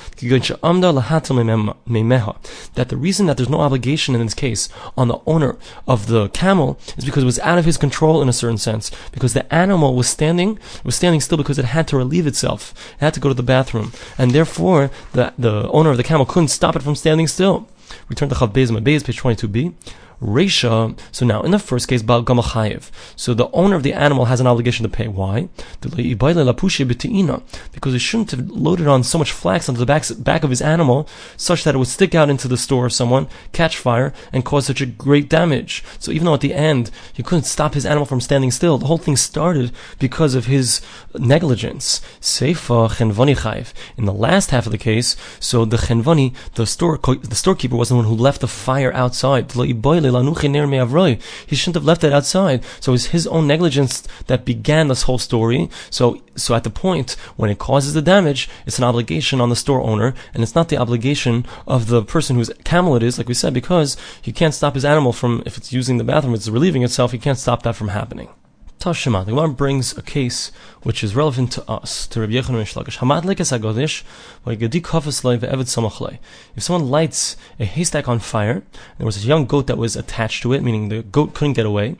That 2.75 2.89
the 2.89 2.97
reason 2.99 3.27
that 3.27 3.37
there's 3.39 3.49
no 3.49 3.61
obligation 3.61 4.15
in 4.15 4.21
this 4.21 4.35
case 4.35 4.69
on 4.97 5.09
the 5.09 5.19
owner 5.25 5.57
of 5.89 6.07
the 6.09 6.29
camel 6.31 6.79
is 6.99 7.07
because 7.07 7.23
it 7.23 7.27
was 7.27 7.39
out 7.39 7.57
of 7.57 7.65
his 7.65 7.79
control 7.79 8.21
in 8.21 8.29
a 8.29 8.33
certain 8.33 8.59
sense. 8.59 8.91
Because 9.11 9.33
the 9.33 9.51
animal 9.53 9.95
was 9.95 10.09
standing, 10.09 10.59
was 10.85 10.97
standing 10.97 11.23
still 11.23 11.39
because 11.39 11.59
it 11.59 11.65
had 11.65 11.89
to 11.89 11.97
relieve 11.97 12.27
itself. 12.27 12.75
It 12.97 13.01
had 13.01 13.15
to 13.15 13.21
go 13.21 13.31
to 13.31 13.35
the 13.35 13.43
bathroom. 13.43 13.93
And 14.19 14.33
therefore, 14.33 14.91
the, 15.13 15.33
the 15.39 15.67
owner 15.71 15.91
of 15.91 15.97
the 15.97 16.05
camel 16.05 16.27
couldn't 16.27 16.49
stop 16.49 16.77
it 16.77 16.83
from 16.83 16.95
standing 16.95 17.27
still. 17.27 17.69
Return 18.09 18.29
to 18.29 18.35
Chav 18.35 18.53
Beis, 18.53 18.69
Beis, 18.69 19.05
page 19.05 19.21
22b. 19.21 19.75
Resha. 20.23 20.97
So 21.11 21.27
now, 21.27 21.43
in 21.43 21.51
the 21.51 21.59
first 21.59 21.89
case, 21.89 22.03
Baal 22.03 22.23
Gamachayev. 22.23 22.91
So 23.17 23.35
the 23.35 23.51
owner 23.51 23.75
of 23.75 23.83
the 23.83 23.93
animal 23.93 24.27
has 24.27 24.41
an 24.41 24.47
obligation 24.47 24.85
to 24.85 24.89
pay. 24.89 25.09
Why? 25.09 25.49
Because 25.81 27.93
he 27.93 27.99
shouldn't 27.99 28.31
have 28.31 28.51
loaded 28.51 28.87
on 28.87 29.03
so 29.03 29.19
much 29.19 29.33
flax 29.33 29.69
onto 29.69 29.85
the 29.85 29.87
back, 29.87 30.45
of 30.45 30.51
his 30.51 30.63
animal, 30.63 31.09
such 31.37 31.65
that 31.65 31.75
it 31.75 31.79
would 31.79 31.89
stick 31.89 32.15
out 32.15 32.31
into 32.31 32.49
the 32.49 32.57
store 32.57 32.87
of 32.87 32.93
someone, 32.93 33.29
catch 33.53 33.77
fire, 33.77 34.13
and 34.33 34.45
cause 34.45 34.67
such 34.67 34.81
a 34.81 34.87
great 34.87 35.29
damage. 35.29 35.85
So 35.99 36.13
even 36.13 36.27
though 36.27 36.35
at 36.35 36.41
the 36.41 36.55
end 36.55 36.91
he 37.13 37.23
couldn't 37.23 37.45
stop 37.45 37.75
his 37.75 37.87
animal 37.87 38.07
from 38.07 38.21
standing 38.21 38.51
still, 38.51 38.79
the 38.79 38.87
whole 38.87 38.99
thing 38.99 39.17
started 39.17 39.73
because 39.99 40.35
of 40.35 40.47
his 40.47 40.81
negligence. 41.15 42.01
Seifa 42.21 42.91
Chenvani 42.91 43.37
Chayev. 43.37 43.73
In 43.97 44.05
the 44.05 44.13
last 44.13 44.51
half 44.51 44.67
of 44.67 44.73
the 44.73 44.79
case, 44.79 45.17
so 45.41 45.65
the 45.65 45.77
Chenvani, 45.77 46.35
the 46.55 46.67
store 46.67 46.99
the 46.99 47.35
storekeeper 47.35 47.77
was 47.77 47.89
the 47.89 47.97
one 47.97 48.05
who 48.05 48.15
left 48.15 48.41
the 48.41 48.49
fire 48.49 48.93
outside. 48.93 49.49
He 51.47 51.57
shouldn't 51.57 51.77
have 51.77 51.85
left 51.85 52.05
it 52.05 52.13
outside. 52.13 52.65
So 52.81 52.95
it's 52.95 53.07
his 53.07 53.27
own 53.27 53.47
negligence 53.47 54.03
that 54.27 54.45
began 54.45 54.89
this 54.89 55.03
whole 55.03 55.19
story. 55.19 55.71
So 55.91 56.21
so 56.37 56.55
at 56.55 56.65
the 56.65 56.71
point 56.71 57.17
when 57.37 57.51
it 57.51 57.59
causes 57.59 57.95
the 57.95 58.03
damage, 58.03 58.49
it's 58.67 58.79
an 58.79 58.85
obligation 58.85 59.41
on 59.41 59.51
the 59.51 59.57
store 59.57 59.83
owner, 59.83 60.15
and 60.33 60.43
it's 60.43 60.55
not 60.55 60.69
the 60.69 60.79
obligation 60.79 61.47
of 61.67 61.89
the 61.89 62.03
person 62.03 62.37
whose 62.37 62.51
camel 62.65 62.97
it 62.97 63.03
is, 63.03 63.19
like 63.19 63.29
we 63.29 63.35
said, 63.35 63.53
because 63.53 63.97
he 64.21 64.33
can't 64.33 64.55
stop 64.55 64.75
his 64.75 64.85
animal 64.85 65.13
from, 65.13 65.43
if 65.45 65.59
it's 65.59 65.73
using 65.73 65.99
the 65.99 66.05
bathroom, 66.05 66.35
it's 66.35 66.49
relieving 66.49 66.83
itself, 66.83 67.13
he 67.13 67.19
can't 67.19 67.39
stop 67.39 67.63
that 67.63 67.77
from 67.77 67.89
happening. 67.89 68.29
Tashima, 68.83 69.25
the 69.25 69.31
Gemara 69.31 69.51
brings 69.51 69.97
a 69.97 70.03
case 70.03 70.51
which 70.83 71.05
is 71.05 71.15
relevant 71.15 71.53
to 71.53 71.71
us, 71.71 72.05
to 72.09 72.19
Rabbi 72.19 72.33
Yochanan 72.33 72.63
Mishlakish. 72.63 72.99
Hamad 72.99 73.23
lekes 73.23 73.57
agodish, 73.57 74.03
If 76.57 76.63
someone 76.65 76.91
lights 76.91 77.37
a 77.61 77.65
haystack 77.65 78.09
on 78.09 78.19
fire, 78.19 78.65
there 78.99 79.07
was 79.07 79.25
a 79.25 79.29
young 79.29 79.47
goat 79.47 79.69
that 79.69 79.79
was 79.79 79.95
attached 79.95 80.43
to 80.43 80.53
it, 80.53 80.65
meaning 80.65 80.89
the 80.89 81.05
goat 81.05 81.33
couldn't 81.33 81.53
get 81.53 81.65
away, 81.65 81.95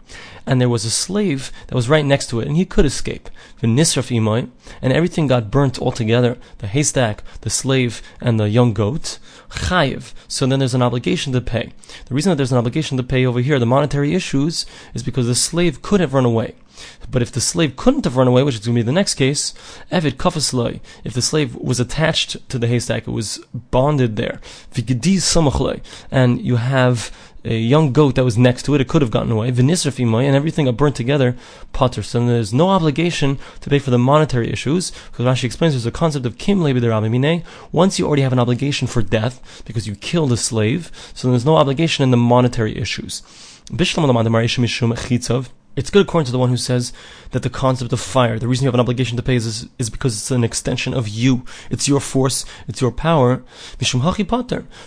and 0.45 0.61
there 0.61 0.69
was 0.69 0.85
a 0.85 0.91
slave 0.91 1.53
that 1.69 1.77
was 1.77 1.89
right 1.89 2.05
next 2.05 2.31
to 2.31 2.41
it, 2.41 2.49
and 2.49 2.57
he 2.57 2.65
could 2.65 2.85
escape. 2.85 3.31
V'nisraf 3.63 4.11
imoy, 4.11 4.51
and 4.81 4.93
everything 4.93 5.29
got 5.29 5.53
burnt 5.53 5.79
altogether, 5.79 6.37
the 6.59 6.67
haystack, 6.67 7.23
the 7.43 7.51
slave, 7.51 8.03
and 8.21 8.41
the 8.41 8.49
young 8.49 8.73
goat. 8.73 9.21
Chayiv. 9.53 10.13
So 10.29 10.47
then 10.47 10.59
there's 10.59 10.75
an 10.75 10.83
obligation 10.83 11.33
to 11.33 11.41
pay. 11.41 11.73
The 12.07 12.15
reason 12.15 12.31
that 12.31 12.37
there's 12.37 12.53
an 12.53 12.59
obligation 12.59 12.97
to 12.97 13.03
pay 13.03 13.27
over 13.27 13.41
here, 13.41 13.59
the 13.59 13.67
monetary 13.67 14.15
issues, 14.15 14.67
is 14.95 15.03
because 15.03 15.27
the 15.27 15.35
slave 15.35 15.83
could 15.83 16.01
have 16.01 16.15
run 16.15 16.25
away. 16.25 16.55
But 17.11 17.23
if 17.23 17.31
the 17.31 17.41
slave 17.41 17.77
couldn't 17.77 18.05
have 18.05 18.17
run 18.17 18.29
away, 18.29 18.43
which 18.43 18.55
is 18.55 18.67
going 18.67 18.75
to 18.75 18.83
be 18.83 18.87
the 18.87 18.93
next 18.93 19.15
case, 19.15 19.53
Evid 19.91 20.13
Kafasloi, 20.13 20.81
if 21.05 21.13
the 21.13 21.23
slave 21.23 21.55
was 21.55 21.79
attached 21.79 22.49
to 22.49 22.59
the 22.59 22.67
haystack, 22.67 23.07
it 23.07 23.13
was 23.13 23.45
bonded 23.53 24.17
there, 24.17 24.41
and 26.11 26.41
you 26.41 26.57
have 26.57 27.13
a 27.45 27.57
young 27.57 27.93
goat 27.93 28.15
that 28.15 28.25
was 28.25 28.39
next 28.39 28.65
to 28.65 28.75
it, 28.75 28.81
it 28.81 28.89
could 28.89 29.03
have 29.03 29.11
gotten 29.11 29.33
away, 29.33 29.49
and 29.49 30.37
everything 30.37 30.67
got 30.67 30.77
burnt 30.77 30.97
together, 30.97 31.37
potter. 31.73 32.03
So 32.03 32.25
there's 32.25 32.53
no 32.55 32.69
obligation 32.69 33.39
to 33.61 33.71
pay 33.71 33.79
for 33.79 33.91
the 33.91 33.99
monetary 33.99 34.51
issues, 34.51 34.93
because 35.11 35.27
Rashi 35.27 35.45
explains 35.45 35.75
there's 35.75 35.87
a 35.87 35.91
concept 35.91 36.27
of 36.27 36.39
kim 36.39 36.61
mine. 36.61 37.45
Once 37.73 37.99
you 37.99 38.07
already 38.07 38.23
have 38.23 38.33
an 38.33 38.39
obligation 38.39 38.87
for 38.87 39.03
death, 39.03 39.63
because 39.65 39.87
you 39.87 39.95
killed 39.95 40.33
a 40.33 40.37
slave, 40.37 40.91
so 41.15 41.29
there's 41.29 41.45
no 41.45 41.57
obligation 41.57 42.03
in 42.03 42.11
the 42.11 42.17
monetary 42.17 42.77
issues. 42.79 43.23
It's 45.75 45.89
good 45.89 46.03
according 46.03 46.27
to 46.27 46.33
the 46.33 46.39
one 46.39 46.51
who 46.51 46.59
says 46.59 46.93
that 47.31 47.43
the 47.43 47.49
concept 47.49 47.95
of 47.95 48.01
fire, 48.01 48.39
the 48.39 48.47
reason 48.47 48.65
you 48.65 48.69
have 48.69 48.75
an 48.75 48.81
obligation 48.81 49.17
to 49.17 49.23
pay 49.23 49.37
is, 49.37 49.69
is 49.79 49.89
because 49.89 50.15
it's 50.15 50.31
an 50.31 50.45
extension 50.45 50.93
of 50.93 51.09
you. 51.09 51.47
It's 51.71 51.89
your 51.89 52.01
force, 52.01 52.45
it's 52.69 52.83
your 52.83 52.91
power. 52.91 53.43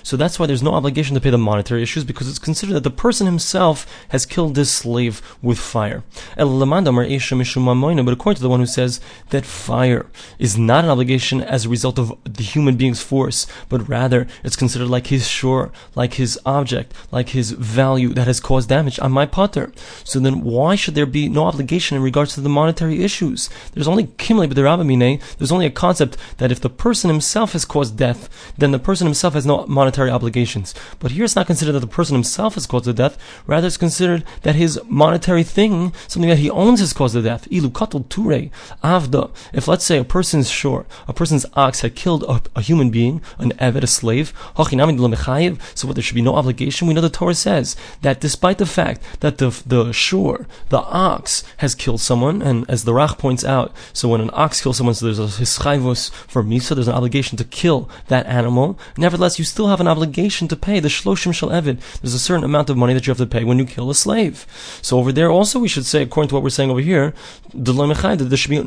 So 0.03 0.15
that's 0.15 0.37
why 0.37 0.45
there's 0.45 0.61
no 0.61 0.73
obligation 0.75 1.15
to 1.15 1.21
pay 1.21 1.31
the 1.31 1.39
monetary 1.39 1.81
issues 1.81 2.03
because 2.03 2.29
it's 2.29 2.37
considered 2.37 2.73
that 2.73 2.83
the 2.83 2.91
person 2.91 3.25
himself 3.25 3.87
has 4.09 4.27
killed 4.27 4.53
this 4.53 4.71
slave 4.71 5.23
with 5.41 5.57
fire. 5.57 6.03
But 6.37 6.43
according 6.45 8.35
to 8.35 8.41
the 8.41 8.49
one 8.49 8.59
who 8.59 8.65
says 8.67 8.99
that 9.31 9.45
fire 9.45 10.05
is 10.37 10.55
not 10.55 10.83
an 10.83 10.91
obligation 10.91 11.41
as 11.41 11.65
a 11.65 11.69
result 11.69 11.97
of 11.97 12.15
the 12.25 12.43
human 12.43 12.75
being's 12.77 13.01
force, 13.01 13.47
but 13.69 13.89
rather 13.89 14.27
it's 14.43 14.55
considered 14.55 14.89
like 14.89 15.07
his 15.07 15.27
shore, 15.27 15.71
like 15.95 16.13
his 16.13 16.39
object, 16.45 16.93
like 17.11 17.29
his 17.29 17.51
value 17.51 18.09
that 18.09 18.27
has 18.27 18.39
caused 18.39 18.69
damage 18.69 18.99
on 18.99 19.11
my 19.11 19.25
potter. 19.25 19.71
So 20.03 20.19
then 20.19 20.41
why 20.43 20.75
why 20.75 20.77
should 20.77 20.96
there 20.96 21.05
be 21.05 21.29
no 21.29 21.46
obligation 21.46 21.96
in 21.96 22.03
regards 22.03 22.34
to 22.34 22.41
the 22.41 22.50
monetary 22.50 23.01
issues? 23.01 23.50
There's 23.72 23.88
only 23.88 24.08
kimle 24.08 24.51
b'derabamine. 24.51 25.22
There's 25.38 25.53
only 25.53 25.67
a 25.67 25.72
concept 25.86 26.17
that 26.36 26.51
if 26.51 26.60
the 26.60 26.70
person 26.70 27.10
himself 27.10 27.53
has 27.53 27.63
caused 27.63 27.96
death, 27.96 28.27
then 28.58 28.72
the 28.72 28.86
person 28.88 29.08
himself 29.08 29.36
has 29.36 29.46
no 29.46 29.65
monetary 29.67 30.10
obligations. 30.10 30.75
But 31.00 31.12
here 31.12 31.24
it's 31.24 31.38
not 31.38 31.48
considered 31.48 31.72
that 31.72 31.79
the 31.79 31.88
person 32.00 32.13
himself 32.13 32.55
has 32.55 32.67
caused 32.67 32.84
the 32.84 32.94
death. 32.94 33.17
Rather, 33.48 33.67
it's 33.67 33.77
considered 33.77 34.25
that 34.41 34.55
his 34.55 34.77
monetary 34.89 35.44
thing, 35.44 35.94
something 36.10 36.29
that 36.29 36.39
he 36.39 36.50
owns, 36.50 36.82
has 36.82 36.91
caused 36.91 37.15
the 37.15 37.22
death. 37.22 37.48
Ilu 37.50 37.70
ture 38.10 38.50
avda. 38.84 39.32
If 39.53 39.70
let's 39.70 39.86
say 39.86 39.98
a 39.98 40.03
person's 40.03 40.50
shore, 40.50 40.86
a 41.08 41.13
person's 41.13 41.46
ox 41.53 41.79
had 41.79 41.96
killed 41.96 42.24
a, 42.24 42.41
a 42.53 42.62
human 42.62 42.89
being, 42.89 43.22
an 43.38 43.53
eved, 43.53 43.84
a 43.84 43.88
slave, 43.88 44.34
so 44.58 45.88
what 45.88 45.96
there 45.96 46.03
should 46.03 46.15
be 46.15 46.22
no 46.22 46.36
obligation. 46.36 46.86
We 46.86 46.94
know 46.94 47.00
the 47.00 47.10
Torah 47.10 47.34
says 47.34 47.77
that 48.01 48.20
despite 48.20 48.58
the 48.58 48.65
fact 48.65 49.01
that 49.22 49.38
the 49.38 49.50
the 49.65 49.94
shore, 49.94 50.48
the 50.69 50.79
ox 50.79 51.43
has 51.57 51.75
killed 51.75 52.01
someone, 52.01 52.41
and 52.41 52.69
as 52.69 52.84
the 52.84 52.91
Rach 52.91 53.17
points 53.17 53.43
out, 53.43 53.72
so 53.93 54.10
when 54.10 54.22
an 54.22 54.29
ox 54.34 54.62
kills 54.62 54.77
someone, 54.77 54.95
so 54.95 55.05
there's 55.05 55.19
a 55.19 55.27
hischayvus 55.41 56.12
for 56.12 56.43
misa, 56.43 56.75
there's 56.75 56.88
an 56.88 56.95
obligation 56.95 57.38
to 57.38 57.43
kill 57.43 57.89
that 58.07 58.25
animal. 58.25 58.77
Nevertheless, 58.98 59.38
you 59.39 59.45
still 59.45 59.67
have 59.67 59.79
an 59.79 59.88
obligation 59.88 60.48
to 60.48 60.55
pay 60.55 60.79
the 60.79 60.88
shloshim 60.88 61.34
shel 61.34 61.50
evid. 61.50 61.79
There's 62.01 62.13
a 62.13 62.19
certain 62.19 62.43
amount 62.43 62.69
of 62.69 62.77
money 62.77 62.93
that 62.93 63.05
you 63.05 63.12
have 63.12 63.17
to 63.17 63.25
pay 63.25 63.43
when 63.43 63.60
you 63.60 63.65
kill 63.65 63.89
a 63.89 63.95
slave. 63.95 64.45
So 64.81 64.98
over 64.98 65.12
there, 65.12 65.29
also, 65.29 65.60
we 65.60 65.67
should 65.67 65.86
say, 65.86 66.01
according 66.01 66.29
to 66.29 66.36
what 66.36 66.43
we're 66.43 66.50
saying 66.50 66.72
over 66.72 66.79
here, 66.79 67.13
there 67.53 68.38
should 68.38 68.50
be 68.50 68.57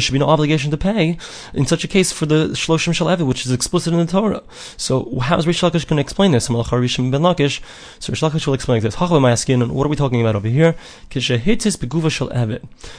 should 0.00 0.12
be 0.12 0.18
no 0.18 0.28
obligation 0.28 0.70
to 0.70 0.76
pay 0.76 1.16
in 1.52 1.66
such 1.66 1.84
a 1.84 1.88
case 1.88 2.12
for 2.12 2.26
the 2.26 2.48
shloshim 2.48 2.94
shel 2.94 3.06
evid, 3.08 3.26
which 3.26 3.44
is 3.46 3.52
explicit 3.52 3.92
in 3.92 3.98
the 3.98 4.06
Torah. 4.06 4.42
So 4.76 5.18
how 5.20 5.36
is 5.38 5.46
Rish 5.46 5.60
Lakish 5.60 5.86
going 5.86 5.96
to 5.98 6.02
explain 6.02 6.32
this? 6.32 6.46
So 6.46 6.54
Rish 6.54 6.96
Lakish 6.98 8.46
will 8.46 8.54
explain 8.54 8.82
this. 8.82 8.98
What 8.98 9.86
are 9.86 9.88
we 9.88 9.96
talking 9.96 10.20
about 10.20 10.36
over 10.36 10.48
here? 10.48 10.74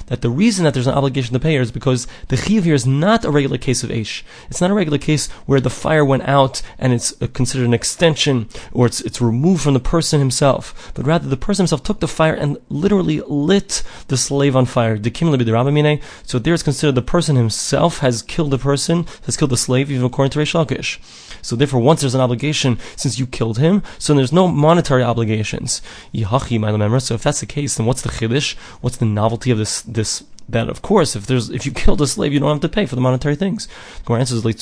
That 0.07 0.21
the 0.21 0.29
reason 0.29 0.63
that 0.63 0.73
there's 0.73 0.87
an 0.87 0.93
obligation 0.93 1.33
to 1.33 1.39
pay 1.39 1.55
is 1.57 1.71
because 1.71 2.07
the 2.29 2.37
chiv 2.37 2.63
here 2.63 2.73
is 2.73 2.85
not 2.85 3.25
a 3.25 3.31
regular 3.31 3.57
case 3.57 3.83
of 3.83 3.89
Aish. 3.89 4.23
It's 4.49 4.61
not 4.61 4.71
a 4.71 4.73
regular 4.73 4.97
case 4.97 5.27
where 5.45 5.59
the 5.59 5.69
fire 5.69 6.05
went 6.05 6.23
out 6.23 6.61
and 6.77 6.93
it's 6.93 7.19
uh, 7.21 7.27
considered 7.33 7.65
an 7.65 7.73
extension 7.73 8.47
or 8.71 8.85
it's, 8.85 9.01
it's 9.01 9.21
removed 9.21 9.61
from 9.61 9.73
the 9.73 9.79
person 9.79 10.19
himself, 10.19 10.91
but 10.95 11.05
rather 11.05 11.27
the 11.27 11.37
person 11.37 11.63
himself 11.63 11.83
took 11.83 11.99
the 11.99 12.07
fire 12.07 12.33
and 12.33 12.57
literally 12.69 13.21
lit 13.27 13.83
the 14.07 14.17
slave 14.17 14.55
on 14.55 14.65
fire. 14.65 14.97
So 14.97 16.39
there 16.39 16.53
it's 16.53 16.63
considered 16.63 16.95
the 16.95 17.01
person 17.01 17.35
himself 17.35 17.99
has 17.99 18.21
killed 18.21 18.51
the 18.51 18.57
person, 18.57 19.05
has 19.25 19.37
killed 19.37 19.51
the 19.51 19.57
slave, 19.57 19.91
even 19.91 20.05
according 20.05 20.31
to 20.31 20.39
Reish 20.39 20.53
Lakish. 20.53 20.99
So 21.41 21.55
therefore, 21.55 21.81
once 21.81 22.01
there's 22.01 22.15
an 22.15 22.21
obligation, 22.21 22.79
since 22.95 23.19
you 23.19 23.27
killed 23.27 23.59
him, 23.59 23.83
so 23.99 24.13
there's 24.13 24.33
no 24.33 24.47
monetary 24.47 25.03
obligations. 25.03 25.81
So 26.13 27.13
if 27.13 27.23
that's 27.23 27.39
the 27.39 27.45
case, 27.45 27.75
then 27.75 27.84
what's 27.85 28.01
the 28.01 28.09
chiddush? 28.09 28.55
What's 28.81 28.97
the 28.97 29.05
novelty 29.05 29.51
of 29.51 29.57
this 29.57 29.81
this 29.81 30.23
that 30.47 30.69
of 30.69 30.81
course 30.81 31.15
if 31.15 31.25
there's 31.25 31.49
if 31.49 31.65
you 31.65 31.71
killed 31.71 32.01
a 32.01 32.07
slave 32.07 32.33
you 32.33 32.39
don't 32.39 32.49
have 32.49 32.61
to 32.61 32.69
pay 32.69 32.85
for 32.85 32.95
the 32.95 33.01
monetary 33.01 33.35
things. 33.35 33.67
The 34.05 34.13
answer 34.13 34.35
is 34.35 34.45
like 34.45 34.59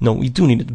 No, 0.00 0.12
we 0.12 0.28
do 0.28 0.46
need 0.46 0.60
it. 0.60 0.70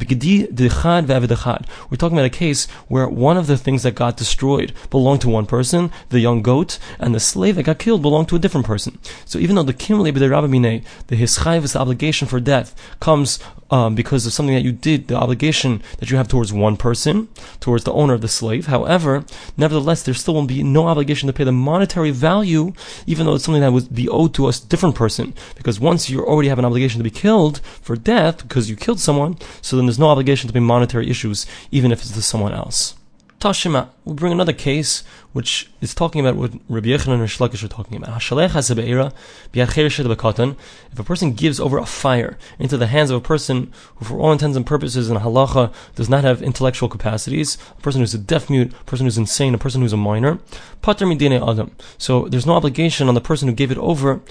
We're 1.90 1.98
talking 1.98 2.18
about 2.18 2.26
a 2.26 2.30
case 2.30 2.68
where 2.88 3.08
one 3.08 3.38
of 3.38 3.48
the 3.48 3.58
things 3.58 3.84
that 3.84 3.96
got 3.96 4.18
destroyed 4.18 4.74
belonged 4.90 5.22
to 5.22 5.30
one 5.30 5.46
person, 5.46 5.92
the 6.10 6.20
young 6.20 6.42
goat, 6.42 6.80
and 7.00 7.14
the 7.14 7.20
slave 7.20 7.56
that 7.56 7.64
got 7.64 7.80
killed 7.80 8.02
belonged 8.02 8.30
to 8.30 8.36
a 8.36 8.40
different 8.40 8.66
person. 8.66 9.00
So 9.26 9.40
even 9.40 9.56
though 9.56 9.64
the 9.64 9.74
kimli 9.74 10.12
b'derabamine, 10.12 10.84
the 11.08 11.16
hischayvus, 11.16 11.74
the 11.74 11.80
obligation 11.80 12.28
for 12.28 12.40
death, 12.40 12.76
comes 13.00 13.40
um, 13.70 13.96
because 13.96 14.26
of 14.26 14.34
something 14.34 14.56
that 14.56 14.64
you 14.64 14.72
did, 14.72 15.08
the 15.08 15.16
obligation 15.16 15.82
that 16.00 16.10
you 16.10 16.18
have 16.18 16.28
towards 16.28 16.54
one 16.54 16.78
person, 16.78 17.28
towards 17.60 17.84
the 17.84 17.94
owner 17.94 18.14
of 18.14 18.22
the 18.22 18.28
slave. 18.28 18.68
However, 18.68 19.26
nevertheless, 19.58 20.04
there 20.04 20.14
still 20.14 20.36
will 20.36 20.46
be 20.46 20.64
no 20.64 20.88
obligation 20.88 21.28
to 21.28 21.34
pay 21.34 21.44
the 21.44 21.52
monetary 21.52 22.12
value, 22.12 22.74
even 23.06 23.26
though 23.26 23.36
it's 23.36 23.44
something 23.44 23.62
that 23.62 23.74
would 23.74 23.94
be 23.94 24.08
owed 24.08 24.27
to 24.30 24.48
a 24.48 24.54
different 24.70 24.96
person. 24.96 25.34
Because 25.56 25.80
once 25.80 26.10
you 26.10 26.24
already 26.24 26.50
have 26.50 26.60
an 26.60 26.66
obligation 26.66 27.00
to 27.00 27.04
be 27.04 27.10
killed 27.10 27.60
for 27.82 27.96
death 27.96 28.42
because 28.42 28.70
you 28.70 28.76
killed 28.76 29.00
someone, 29.00 29.38
so 29.62 29.76
then 29.76 29.86
there's 29.86 30.00
no 30.00 30.10
obligation 30.10 30.48
to 30.48 30.54
pay 30.54 30.60
monetary 30.60 31.10
issues, 31.10 31.46
even 31.72 31.92
if 31.92 32.02
it's 32.02 32.12
to 32.12 32.22
someone 32.22 32.54
else. 32.54 32.96
Tashima, 33.40 33.90
we 34.04 34.16
bring 34.16 34.32
another 34.32 34.54
case 34.54 35.04
which 35.32 35.70
is 35.80 35.94
talking 35.94 36.20
about 36.20 36.36
what 36.36 36.54
Rabbi 36.68 36.88
Yochanan 36.88 37.14
and 37.14 37.22
Rish 37.22 37.38
Lakish 37.38 37.64
are 37.64 37.68
talking 37.68 37.98
about. 37.98 38.18
If 39.62 41.00
a 41.00 41.04
person 41.04 41.34
gives 41.34 41.60
over 41.60 41.78
a 41.78 41.86
fire 41.86 42.38
into 42.58 42.78
the 42.78 42.88
hands 42.88 43.12
of 43.12 43.18
a 43.18 43.22
person 43.22 43.72
who, 43.98 44.06
for 44.06 44.20
all 44.20 44.32
intents 44.32 44.58
and 44.58 44.66
purposes 44.66 45.12
in 45.12 45.18
halacha, 45.18 45.72
does 45.94 46.10
not 46.10 46.24
have 46.24 46.42
intellectual 46.42 46.90
capacities, 46.90 47.60
a 47.78 47.82
person 47.82 48.02
who's 48.02 48.16
a 48.16 48.18
deaf 48.18 48.50
mute, 48.50 48.74
a 48.74 48.84
person 48.86 49.06
who's 49.06 49.20
insane, 49.20 49.54
a 49.54 49.60
person 49.60 49.82
who's 49.82 49.94
a 49.94 49.98
minor, 49.98 50.40
adam. 50.88 51.72
So 52.00 52.28
there's 52.28 52.48
no 52.48 52.54
obligation 52.54 53.08
on 53.08 53.14
the 53.14 53.22
person 53.22 53.48
who 53.48 53.54
gave 53.54 53.70
it 53.70 53.78
over 53.78 54.22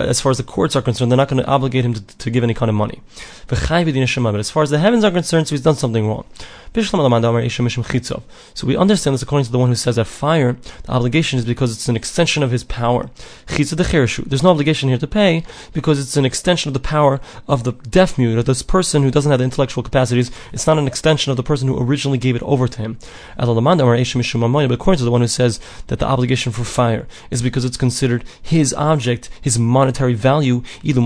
as 0.00 0.20
far 0.20 0.30
as 0.30 0.38
the 0.38 0.42
courts 0.42 0.74
are 0.76 0.82
concerned, 0.82 1.10
they're 1.10 1.16
not 1.16 1.28
going 1.28 1.42
to 1.42 1.48
obligate 1.48 1.84
him 1.84 1.94
to, 1.94 2.00
to 2.18 2.30
give 2.30 2.42
any 2.42 2.54
kind 2.54 2.70
of 2.70 2.74
money. 2.74 3.00
But 3.48 3.58
as 3.58 4.50
far 4.50 4.62
as 4.62 4.70
the 4.70 4.78
heavens 4.78 5.04
are 5.04 5.10
concerned, 5.10 5.48
so 5.48 5.54
he's 5.54 5.62
done 5.62 5.76
something 5.76 6.06
wrong. 6.06 6.24
So 8.54 8.66
we 8.66 8.76
understand 8.76 9.14
this 9.14 9.22
according 9.22 9.44
to 9.44 9.52
the 9.52 9.58
one 9.58 9.68
who 9.68 9.74
says 9.74 9.96
that 9.96 10.06
fire, 10.06 10.56
the 10.84 10.92
obligation 10.92 11.38
is 11.38 11.44
because 11.44 11.72
it's 11.72 11.88
an 11.88 11.96
extension 11.96 12.42
of 12.42 12.50
his 12.50 12.64
power. 12.64 13.10
There's 13.46 14.42
no 14.42 14.50
obligation 14.50 14.88
here 14.88 14.96
to 14.98 15.06
pay 15.06 15.44
because 15.74 16.00
it's 16.00 16.16
an 16.16 16.24
extension 16.24 16.70
of 16.70 16.74
the 16.74 16.80
power 16.80 17.20
of 17.46 17.64
the 17.64 17.72
deaf 17.72 18.16
mute, 18.16 18.38
or 18.38 18.42
this 18.42 18.62
person 18.62 19.02
who 19.02 19.10
doesn't 19.10 19.30
have 19.30 19.40
the 19.40 19.44
intellectual 19.44 19.82
capacities. 19.82 20.30
It's 20.52 20.66
not 20.66 20.78
an 20.78 20.86
extension 20.86 21.30
of 21.30 21.36
the 21.36 21.42
person 21.42 21.68
who 21.68 21.78
originally 21.78 22.16
gave 22.18 22.36
it 22.36 22.42
over 22.42 22.66
to 22.66 22.78
him. 22.78 22.96
But 23.36 23.50
according 23.50 24.98
to 24.98 25.04
the 25.04 25.10
one 25.10 25.20
who 25.20 25.26
says 25.26 25.60
that 25.88 25.98
the 25.98 26.06
obligation 26.06 26.52
for 26.52 26.64
fire 26.64 27.06
is 27.30 27.42
because 27.42 27.66
it's 27.66 27.76
considered 27.76 28.24
his 28.40 28.72
object, 28.74 29.28
his 29.40 29.58
monetary 29.58 30.14
value, 30.14 30.62
if 30.82 30.96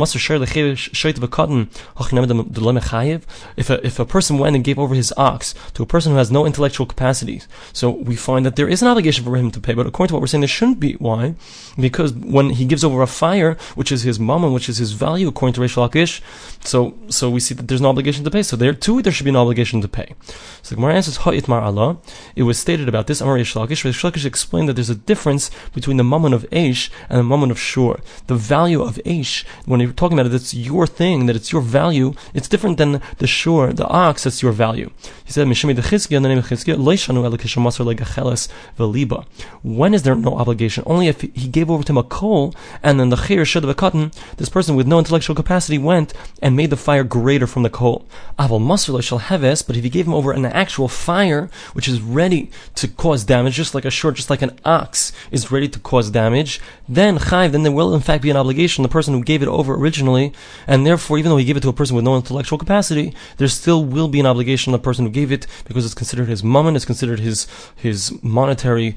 a, 3.71 3.87
if 3.87 3.99
a 3.99 4.05
person 4.05 4.39
went 4.39 4.55
and 4.55 4.65
gave 4.65 4.79
over 4.79 4.95
his 4.95 5.13
ox 5.17 5.56
to 5.75 5.83
a 5.83 5.87
person 5.87 6.13
who 6.13 6.19
has 6.19 6.31
no 6.31 6.47
intellectual 6.47 6.87
capacities, 6.87 7.49
so 7.73 7.91
we 7.91 8.17
find 8.17 8.45
that 8.47 8.57
there 8.57 8.69
is 8.69 8.83
an 8.83 8.89
obligation 8.89 9.25
for 9.25 9.37
him 9.37 9.51
to 9.51 9.61
pay, 9.61 9.75
but 9.75 9.87
according 9.87 10.09
to 10.09 10.15
what 10.15 10.21
we're 10.21 10.27
saying, 10.27 10.41
there 10.41 10.49
shouldn't 10.49 10.81
be. 10.81 10.95
Why? 10.95 11.35
Because 11.79 12.13
when 12.13 12.51
he 12.51 12.65
gives 12.65 12.85
over 12.85 13.03
a 13.03 13.07
fire, 13.07 13.57
which 13.75 13.93
is 13.93 14.03
his 14.03 14.19
mammon, 14.19 14.53
which 14.53 14.69
is 14.69 14.79
his 14.79 14.93
value, 14.93 15.29
according 15.29 15.55
to 15.55 15.61
Reish 15.61 15.77
Lakish, 15.77 16.21
so 16.65 16.95
so 17.09 17.31
we 17.31 17.41
see 17.41 17.55
that 17.55 17.69
there's 17.69 17.81
an 17.81 17.87
obligation 17.87 18.25
to 18.25 18.31
pay. 18.31 18.43
So 18.43 18.57
there 18.57 18.75
too, 18.75 19.03
there 19.03 19.13
should 19.13 19.25
be 19.25 19.31
an 19.31 19.37
obligation 19.37 19.81
to 19.81 19.89
pay. 19.89 20.15
So 20.63 20.71
the 20.71 20.77
Gemara 20.77 20.95
answers, 20.95 21.19
Ha'itmar 21.19 21.63
Allah. 21.63 21.99
It 22.35 22.43
was 22.45 22.59
stated 22.59 22.89
about 22.89 23.07
this, 23.07 23.21
Amar 23.21 23.39
Lakish. 23.39 23.85
Reish 23.85 24.03
Lakish 24.03 24.25
explained 24.25 24.69
that 24.69 24.75
there's 24.75 24.91
a 24.91 24.95
difference 24.95 25.51
between 25.73 25.97
the 25.97 26.05
mammon 26.05 26.33
of 26.33 26.49
Aish 26.51 26.91
and 27.09 27.19
the 27.19 27.25
mammon 27.25 27.51
of 27.51 27.59
Shur. 27.59 28.01
The 28.27 28.35
value 28.35 28.83
of 28.83 28.97
Aish, 29.05 29.45
when 29.65 29.81
you're 29.81 29.93
talking 29.93 30.19
about 30.19 30.31
it, 30.31 30.35
it's 30.35 30.55
your 30.55 30.87
thing, 30.87 31.27
that 31.27 31.37
it's 31.37 31.53
your 31.53 31.63
value, 31.63 32.15
it's 32.35 32.49
different 32.49 32.79
than 32.79 33.01
the 33.19 33.27
Shur, 33.27 33.73
the 33.73 33.87
ox, 33.87 34.25
that's 34.25 34.43
your 34.43 34.53
value. 34.53 34.91
He 35.25 35.33
said, 35.33 35.46
Mishimi 35.47 35.75
the 35.75 35.83
Chizkiah, 35.83 36.17
in 36.17 36.23
the 36.23 36.29
name 36.29 36.39
of 36.39 36.47
Chizkiah, 36.47 36.77
Leishanu 36.77 37.25
elikishamasar 37.25 37.95
legacheles 37.95 38.49
veliba. 38.79 39.25
When 39.63 39.95
is 39.95 40.03
there 40.03 40.15
no 40.15 40.37
obligation? 40.37 40.85
Only 40.87 41.09
if 41.09 41.21
he 41.21 41.49
gave 41.49 41.71
over 41.71 41.83
to 41.83 41.93
him 41.93 41.99
a 41.99 42.03
coal, 42.03 42.55
and 42.83 42.99
then 42.99 43.09
the 43.09 43.17
chir 43.17 43.45
should 43.45 43.63
have 43.63 43.71
a 43.71 43.75
cotton, 43.75 44.13
this 44.37 44.49
person 44.49 44.77
with 44.77 44.87
no 44.87 44.99
intellectual 44.99 45.37
capacity 45.37 45.79
went 45.79 46.13
and 46.43 46.57
made 46.57 46.71
the 46.71 46.77
fire 46.77 47.05
greater 47.05 47.47
from 47.47 47.63
the 47.63 47.71
coal. 47.71 48.07
Aval 48.39 48.61
masr 48.61 49.03
shall 49.03 49.21
heves, 49.21 49.67
but 49.67 49.77
if 49.77 49.85
he 49.85 49.91
gave 49.91 50.07
him 50.07 50.15
over 50.15 50.33
an 50.33 50.45
actual 50.45 50.89
fire, 50.89 51.51
which 51.73 51.89
is 51.89 52.01
ready 52.01 52.51
to 52.75 52.89
cause 52.89 53.25
damage, 53.25 53.55
just 53.55 53.75
like 53.75 53.85
a 53.85 53.91
short, 53.91 54.15
just 54.15 54.31
like 54.31 54.43
an 54.43 54.59
ox 54.65 55.13
is 55.31 55.51
ready 55.51 55.69
to 55.69 55.79
cause 55.81 56.11
damage, 56.11 56.61
then 56.89 57.19
chayv, 57.19 57.53
then 57.53 57.63
there 57.63 57.73
will 57.73 57.95
in 57.95 58.01
fact 58.01 58.23
be 58.23 58.31
an 58.31 58.37
obligation. 58.37 58.83
The 58.83 58.89
person 58.89 59.15
who 59.15 59.23
gave 59.23 59.43
it 59.43 59.49
over 59.49 59.75
originally, 59.75 60.33
and 60.67 60.87
therefore, 60.87 61.19
even 61.19 61.31
though 61.31 61.37
he 61.37 61.45
gave 61.45 61.57
it 61.57 61.61
to 61.61 61.69
a 61.69 61.73
person 61.73 61.97
with 61.97 62.05
no 62.05 62.17
intellectual 62.17 62.59
capacity, 62.59 63.15
there 63.39 63.49
still 63.49 63.85
will 63.85 64.09
be 64.09 64.21
an 64.21 64.27
obligation 64.27 64.73
on 64.73 64.79
the 64.79 64.83
person 64.83 65.05
who 65.05 65.11
gave 65.11 65.33
it 65.33 65.47
because 65.65 65.85
it's 65.85 65.95
considered 65.95 66.29
his 66.29 66.45
mammon, 66.45 66.77
it's 66.77 66.85
considered 66.85 67.21
his 67.21 67.47
his 67.75 68.13
monetary 68.23 68.95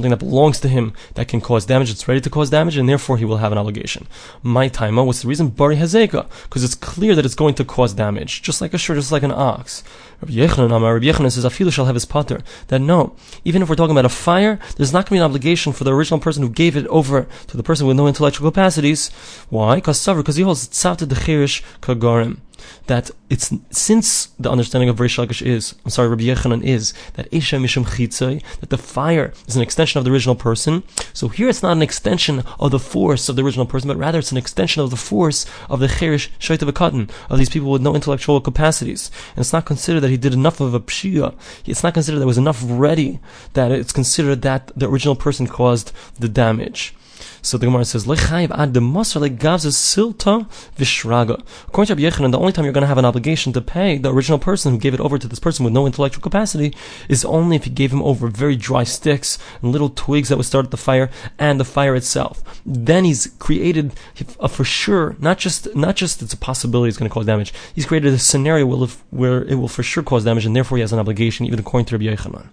something 0.00 0.10
that 0.10 0.24
belongs 0.24 0.58
to 0.60 0.68
him 0.68 0.94
that 1.14 1.28
can 1.28 1.40
cause 1.40 1.66
damage. 1.66 1.90
It's 1.90 2.08
ready 2.08 2.20
to 2.22 2.30
cause 2.30 2.48
damage, 2.48 2.76
and 2.78 2.88
therefore 2.88 3.18
he 3.18 3.26
will 3.26 3.36
have 3.36 3.52
an 3.52 3.58
obligation. 3.58 4.06
My 4.42 4.68
timer. 4.68 5.04
What's 5.04 5.22
the 5.22 5.28
reason? 5.28 5.48
Bari 5.48 5.76
hazeka, 5.76 6.26
because 6.44 6.64
it's 6.64 6.74
clear 6.74 7.14
that 7.14 7.26
it's 7.26 7.34
going 7.34 7.54
to 7.56 7.64
cause 7.64 7.92
damage, 7.92 8.40
just 8.40 8.60
like 8.60 8.72
a 8.72 8.78
shirt, 8.78 8.96
just 8.96 9.12
like 9.12 9.22
an 9.22 9.32
ox. 9.32 9.84
Rabbi 10.22 10.32
Yechanan, 10.32 10.74
Amar 10.74 10.94
Rabbi 10.94 11.06
Yechanan 11.06 11.32
says, 11.32 11.44
Afilu 11.44 11.72
shall 11.72 11.86
have 11.86 11.94
his 11.94 12.04
potter. 12.04 12.42
That 12.68 12.80
no, 12.80 13.14
even 13.44 13.62
if 13.62 13.68
we're 13.68 13.76
talking 13.76 13.92
about 13.92 14.04
a 14.04 14.10
fire, 14.10 14.58
there's 14.76 14.92
not 14.92 15.04
going 15.04 15.06
to 15.06 15.12
be 15.12 15.18
an 15.18 15.24
obligation 15.24 15.72
for 15.72 15.84
the 15.84 15.94
original 15.94 16.20
person 16.20 16.42
who 16.42 16.50
gave 16.50 16.76
it 16.76 16.86
over 16.86 17.26
to 17.48 17.56
the 17.56 17.62
person 17.62 17.86
with 17.86 17.96
no 17.96 18.06
intellectual 18.06 18.50
capacities. 18.50 19.10
Why? 19.50 19.76
Because 19.76 20.06
because 20.06 20.36
he 20.36 20.42
holds 20.42 20.68
tzavta 20.68 21.06
dechirish 21.06 21.62
kagarim 21.80 22.38
that 22.86 23.10
it's 23.28 23.52
since 23.70 24.26
the 24.38 24.50
understanding 24.50 24.88
of 24.88 24.96
Lakish 24.96 25.44
is, 25.44 25.74
I'm 25.84 25.90
sorry, 25.90 26.08
Rabbi 26.08 26.24
Yechanan 26.24 26.62
is 26.62 26.92
that 27.14 27.30
Esha 27.30 27.60
Mishum 27.60 27.84
Chitzai, 27.84 28.42
that 28.60 28.70
the 28.70 28.78
fire 28.78 29.32
is 29.46 29.56
an 29.56 29.62
extension 29.62 29.98
of 29.98 30.04
the 30.04 30.10
original 30.10 30.34
person. 30.34 30.82
So 31.12 31.28
here 31.28 31.48
it's 31.48 31.62
not 31.62 31.72
an 31.72 31.82
extension 31.82 32.42
of 32.58 32.70
the 32.70 32.78
force 32.78 33.28
of 33.28 33.36
the 33.36 33.44
original 33.44 33.66
person, 33.66 33.88
but 33.88 33.96
rather 33.96 34.18
it's 34.18 34.32
an 34.32 34.38
extension 34.38 34.82
of 34.82 34.90
the 34.90 34.96
force 34.96 35.46
of 35.68 35.80
the 35.80 35.88
Cherish 35.88 36.30
Shaitav 36.38 36.70
Katan, 36.72 37.10
of 37.28 37.38
these 37.38 37.50
people 37.50 37.70
with 37.70 37.82
no 37.82 37.94
intellectual 37.94 38.40
capacities. 38.40 39.10
And 39.36 39.40
it's 39.40 39.52
not 39.52 39.64
considered 39.64 40.00
that 40.00 40.10
he 40.10 40.16
did 40.16 40.34
enough 40.34 40.60
of 40.60 40.74
a 40.74 40.80
pshia. 40.80 41.34
It's 41.66 41.82
not 41.82 41.94
considered 41.94 42.18
that 42.18 42.26
was 42.26 42.38
enough 42.38 42.60
ready 42.64 43.20
that 43.52 43.70
it's 43.72 43.92
considered 43.92 44.42
that 44.42 44.72
the 44.76 44.88
original 44.88 45.16
person 45.16 45.46
caused 45.46 45.92
the 46.18 46.28
damage. 46.28 46.94
So 47.42 47.56
the 47.56 47.66
Gemara 47.66 47.84
says, 47.84 48.06
Lechayiv 48.06 48.50
ad 48.50 48.74
the 48.74 48.80
Masr 48.80 49.20
silta 49.20 50.48
vishraga. 50.76 51.42
According 51.68 51.96
to 51.96 52.02
Rabbi 52.02 52.16
Yechanan, 52.16 52.32
the 52.32 52.38
only 52.38 52.52
time 52.52 52.64
you're 52.64 52.72
going 52.72 52.82
to 52.82 52.88
have 52.88 52.98
an 52.98 53.04
obligation 53.04 53.52
to 53.54 53.60
pay 53.60 53.98
the 53.98 54.12
original 54.12 54.38
person 54.38 54.72
who 54.72 54.78
gave 54.78 54.94
it 54.94 55.00
over 55.00 55.18
to 55.18 55.26
this 55.26 55.38
person 55.38 55.64
with 55.64 55.72
no 55.72 55.86
intellectual 55.86 56.22
capacity 56.22 56.74
is 57.08 57.24
only 57.24 57.56
if 57.56 57.66
you 57.66 57.72
gave 57.72 57.92
him 57.92 58.02
over 58.02 58.28
very 58.28 58.56
dry 58.56 58.84
sticks 58.84 59.38
and 59.62 59.72
little 59.72 59.90
twigs 59.90 60.28
that 60.28 60.36
would 60.36 60.46
start 60.46 60.70
the 60.70 60.76
fire 60.76 61.10
and 61.38 61.58
the 61.58 61.64
fire 61.64 61.94
itself. 61.94 62.42
Then 62.66 63.04
he's 63.04 63.28
created 63.38 63.92
a 64.38 64.48
for 64.48 64.64
sure, 64.64 65.16
not 65.18 65.38
just 65.38 65.74
not 65.74 65.96
just 65.96 66.22
it's 66.22 66.32
a 66.32 66.36
possibility 66.36 66.88
it's 66.88 66.98
going 66.98 67.08
to 67.08 67.14
cause 67.14 67.26
damage. 67.26 67.52
He's 67.74 67.86
created 67.86 68.12
a 68.12 68.18
scenario 68.18 68.66
where 69.10 69.42
it 69.44 69.54
will 69.54 69.68
for 69.68 69.82
sure 69.82 70.02
cause 70.02 70.24
damage, 70.24 70.46
and 70.46 70.54
therefore 70.54 70.78
he 70.78 70.82
has 70.82 70.92
an 70.92 70.98
obligation, 70.98 71.46
even 71.46 71.58
according 71.58 71.86
to 71.86 71.98
Rabbi 71.98 72.14
Yechanan. 72.14 72.48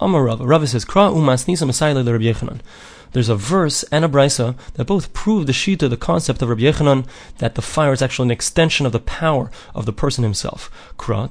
Amar 0.00 0.22
Rava. 0.22 0.46
Rava 0.46 0.66
says, 0.66 0.84
Kra 0.84 1.12
umas 1.12 1.48
nisa 1.48 1.66
Rabbi 1.66 2.24
Yechanan 2.24 2.60
there's 3.12 3.28
a 3.28 3.34
verse 3.34 3.82
and 3.84 4.04
a 4.04 4.08
brisa 4.08 4.56
that 4.74 4.86
both 4.86 5.12
prove 5.12 5.46
the 5.46 5.52
shita, 5.52 5.88
the 5.88 5.96
concept 5.96 6.42
of 6.42 6.48
Rabbi 6.48 6.62
Yechanan, 6.62 7.06
that 7.38 7.54
the 7.54 7.62
fire 7.62 7.92
is 7.92 8.02
actually 8.02 8.26
an 8.26 8.32
extension 8.32 8.86
of 8.86 8.92
the 8.92 9.00
power 9.00 9.50
of 9.74 9.86
the 9.86 9.92
person 9.92 10.24
himself. 10.24 10.70
Kra, 10.98 11.28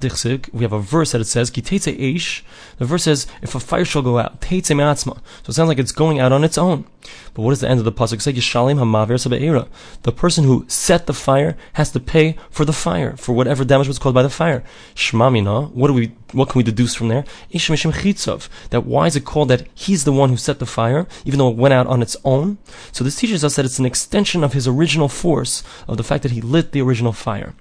we 0.54 0.64
have 0.64 0.74
a 0.74 0.80
verse 0.80 1.12
that 1.12 1.22
it 1.22 1.26
says, 1.26 1.52
eish, 1.52 2.42
the 2.78 2.86
verse 2.86 3.04
says, 3.04 3.28
if 3.42 3.56
a 3.56 3.60
fire 3.60 3.86
shall 3.86 4.02
go 4.02 4.18
out, 4.18 4.42
teitze 4.42 4.76
me'atzma. 4.76 5.18
So 5.44 5.50
it 5.50 5.54
sounds 5.54 5.68
like 5.70 5.80
it's 5.80 5.92
going 5.92 6.20
out 6.20 6.32
on 6.32 6.44
its 6.44 6.58
own. 6.58 6.86
But 7.34 7.42
what 7.42 7.52
does 7.52 7.62
the 7.62 7.70
end 7.70 7.80
of 7.80 7.86
the 7.86 7.92
pasuk 7.92 8.22
say? 8.22 8.34
Yishalim 8.34 8.80
hamaver 8.80 9.16
sabe'era. 9.16 9.68
The 10.04 10.12
person 10.12 10.44
who 10.44 10.66
set 10.68 11.06
the 11.06 11.14
fire 11.14 11.58
has 11.74 11.92
to 11.92 12.00
pay 12.00 12.38
for 12.50 12.66
the 12.66 12.74
fire, 12.74 13.16
for 13.18 13.34
whatever 13.34 13.64
damage 13.64 13.88
was 13.88 14.00
caused 14.00 14.16
by 14.16 14.24
the 14.24 14.30
fire. 14.30 14.64
Shmamina, 14.96 15.72
what 15.72 15.88
do 15.88 15.94
we, 15.94 16.14
what 16.32 16.50
can 16.50 16.60
we 16.60 16.64
deduce 16.64 16.96
from 16.96 17.10
there? 17.10 17.26
Ish 17.52 17.70
mishim 17.70 17.94
chitzov. 17.94 18.50
That 18.70 18.86
why 18.86 19.08
is 19.08 19.16
it 19.16 19.26
called 19.26 19.50
that 19.50 19.68
he's 19.74 20.04
the 20.04 20.12
one 20.12 20.30
who 20.30 20.38
set 20.38 20.60
the 20.60 20.66
fire, 20.66 21.08
even 21.26 21.40
though 21.40 21.50
it 21.50 21.58
went 21.58 21.74
out 21.74 21.88
on 21.88 22.02
its 22.02 22.18
own? 22.24 22.58
So 22.92 23.04
this 23.04 23.16
teaches 23.16 23.44
us 23.44 23.56
that 23.56 23.66
it's 23.66 23.80
an 23.80 23.86
extension 23.86 24.44
of 24.44 24.54
his 24.54 24.68
original 24.68 25.10
force, 25.10 25.64
of 25.88 25.98
the 25.98 26.04
fact 26.04 26.24
that 26.24 26.32
he 26.32 26.42
lit 26.42 26.72
the 26.72 26.82
original 26.82 27.14
fire. 27.14 27.54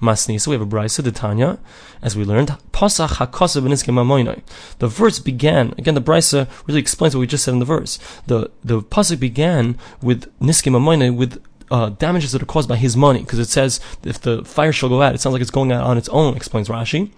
Masni. 0.00 0.40
So 0.40 0.50
we 0.50 0.56
have 0.56 0.66
a 0.66 0.70
brisa, 0.70 1.02
the 1.02 1.12
Tanya, 1.12 1.58
as 2.02 2.16
we 2.16 2.24
learned. 2.24 2.48
Pasach 2.72 3.16
hakosa 3.16 4.42
The 4.78 4.86
verse 4.88 5.18
began 5.18 5.74
again. 5.78 5.94
The 5.94 6.00
brisa 6.00 6.48
really 6.66 6.80
explains 6.80 7.14
what 7.14 7.20
we 7.20 7.26
just 7.26 7.44
said 7.44 7.54
in 7.54 7.60
the 7.60 7.64
verse. 7.64 7.98
The 8.26 8.50
the 8.64 8.82
pasuk 8.82 9.20
began 9.20 9.78
with 10.00 10.30
niske 10.40 10.70
mamoina 10.70 11.16
with 11.16 11.42
uh, 11.72 11.88
damages 11.88 12.32
that 12.32 12.42
are 12.42 12.46
caused 12.46 12.68
by 12.68 12.76
his 12.76 12.96
money, 12.96 13.20
because 13.20 13.38
it 13.38 13.48
says 13.48 13.80
if 14.04 14.20
the 14.20 14.44
fire 14.44 14.72
shall 14.72 14.90
go 14.90 15.00
out, 15.00 15.14
it 15.14 15.20
sounds 15.20 15.32
like 15.32 15.40
it's 15.40 15.50
going 15.50 15.72
out 15.72 15.84
on 15.84 15.96
its 15.96 16.08
own, 16.10 16.36
explains 16.36 16.68
Rashi. 16.68 17.10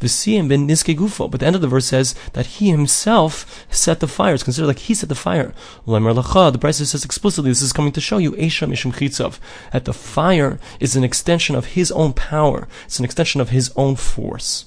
The 0.00 0.06
siyim 0.06 0.48
ben 0.48 0.68
niske 0.68 0.94
gufo, 0.94 1.30
but 1.30 1.40
the 1.40 1.46
end 1.46 1.56
of 1.56 1.62
the 1.62 1.68
verse 1.68 1.86
says 1.86 2.14
that 2.34 2.46
he 2.46 2.68
himself 2.68 3.66
set 3.70 4.00
the 4.00 4.06
fire. 4.06 4.34
It's 4.34 4.42
considered 4.42 4.66
like 4.66 4.80
he 4.80 4.94
set 4.94 5.08
the 5.08 5.14
fire. 5.14 5.54
The 5.86 5.92
Brisa 5.92 6.84
says 6.84 7.04
explicitly, 7.04 7.50
this 7.50 7.62
is 7.62 7.72
coming 7.72 7.92
to 7.92 8.00
show 8.00 8.18
you 8.18 8.32
Esha 8.32 8.68
Mishim 8.68 8.92
Chitzov, 8.92 9.38
that 9.72 9.86
the 9.86 9.94
fire 9.94 10.60
is 10.78 10.94
an 10.94 11.04
extension 11.04 11.56
of 11.56 11.72
his 11.76 11.90
own 11.92 12.12
power. 12.12 12.68
It's 12.84 12.98
an 12.98 13.06
extension 13.06 13.40
of 13.40 13.48
his 13.48 13.72
own 13.76 13.96
force. 13.96 14.66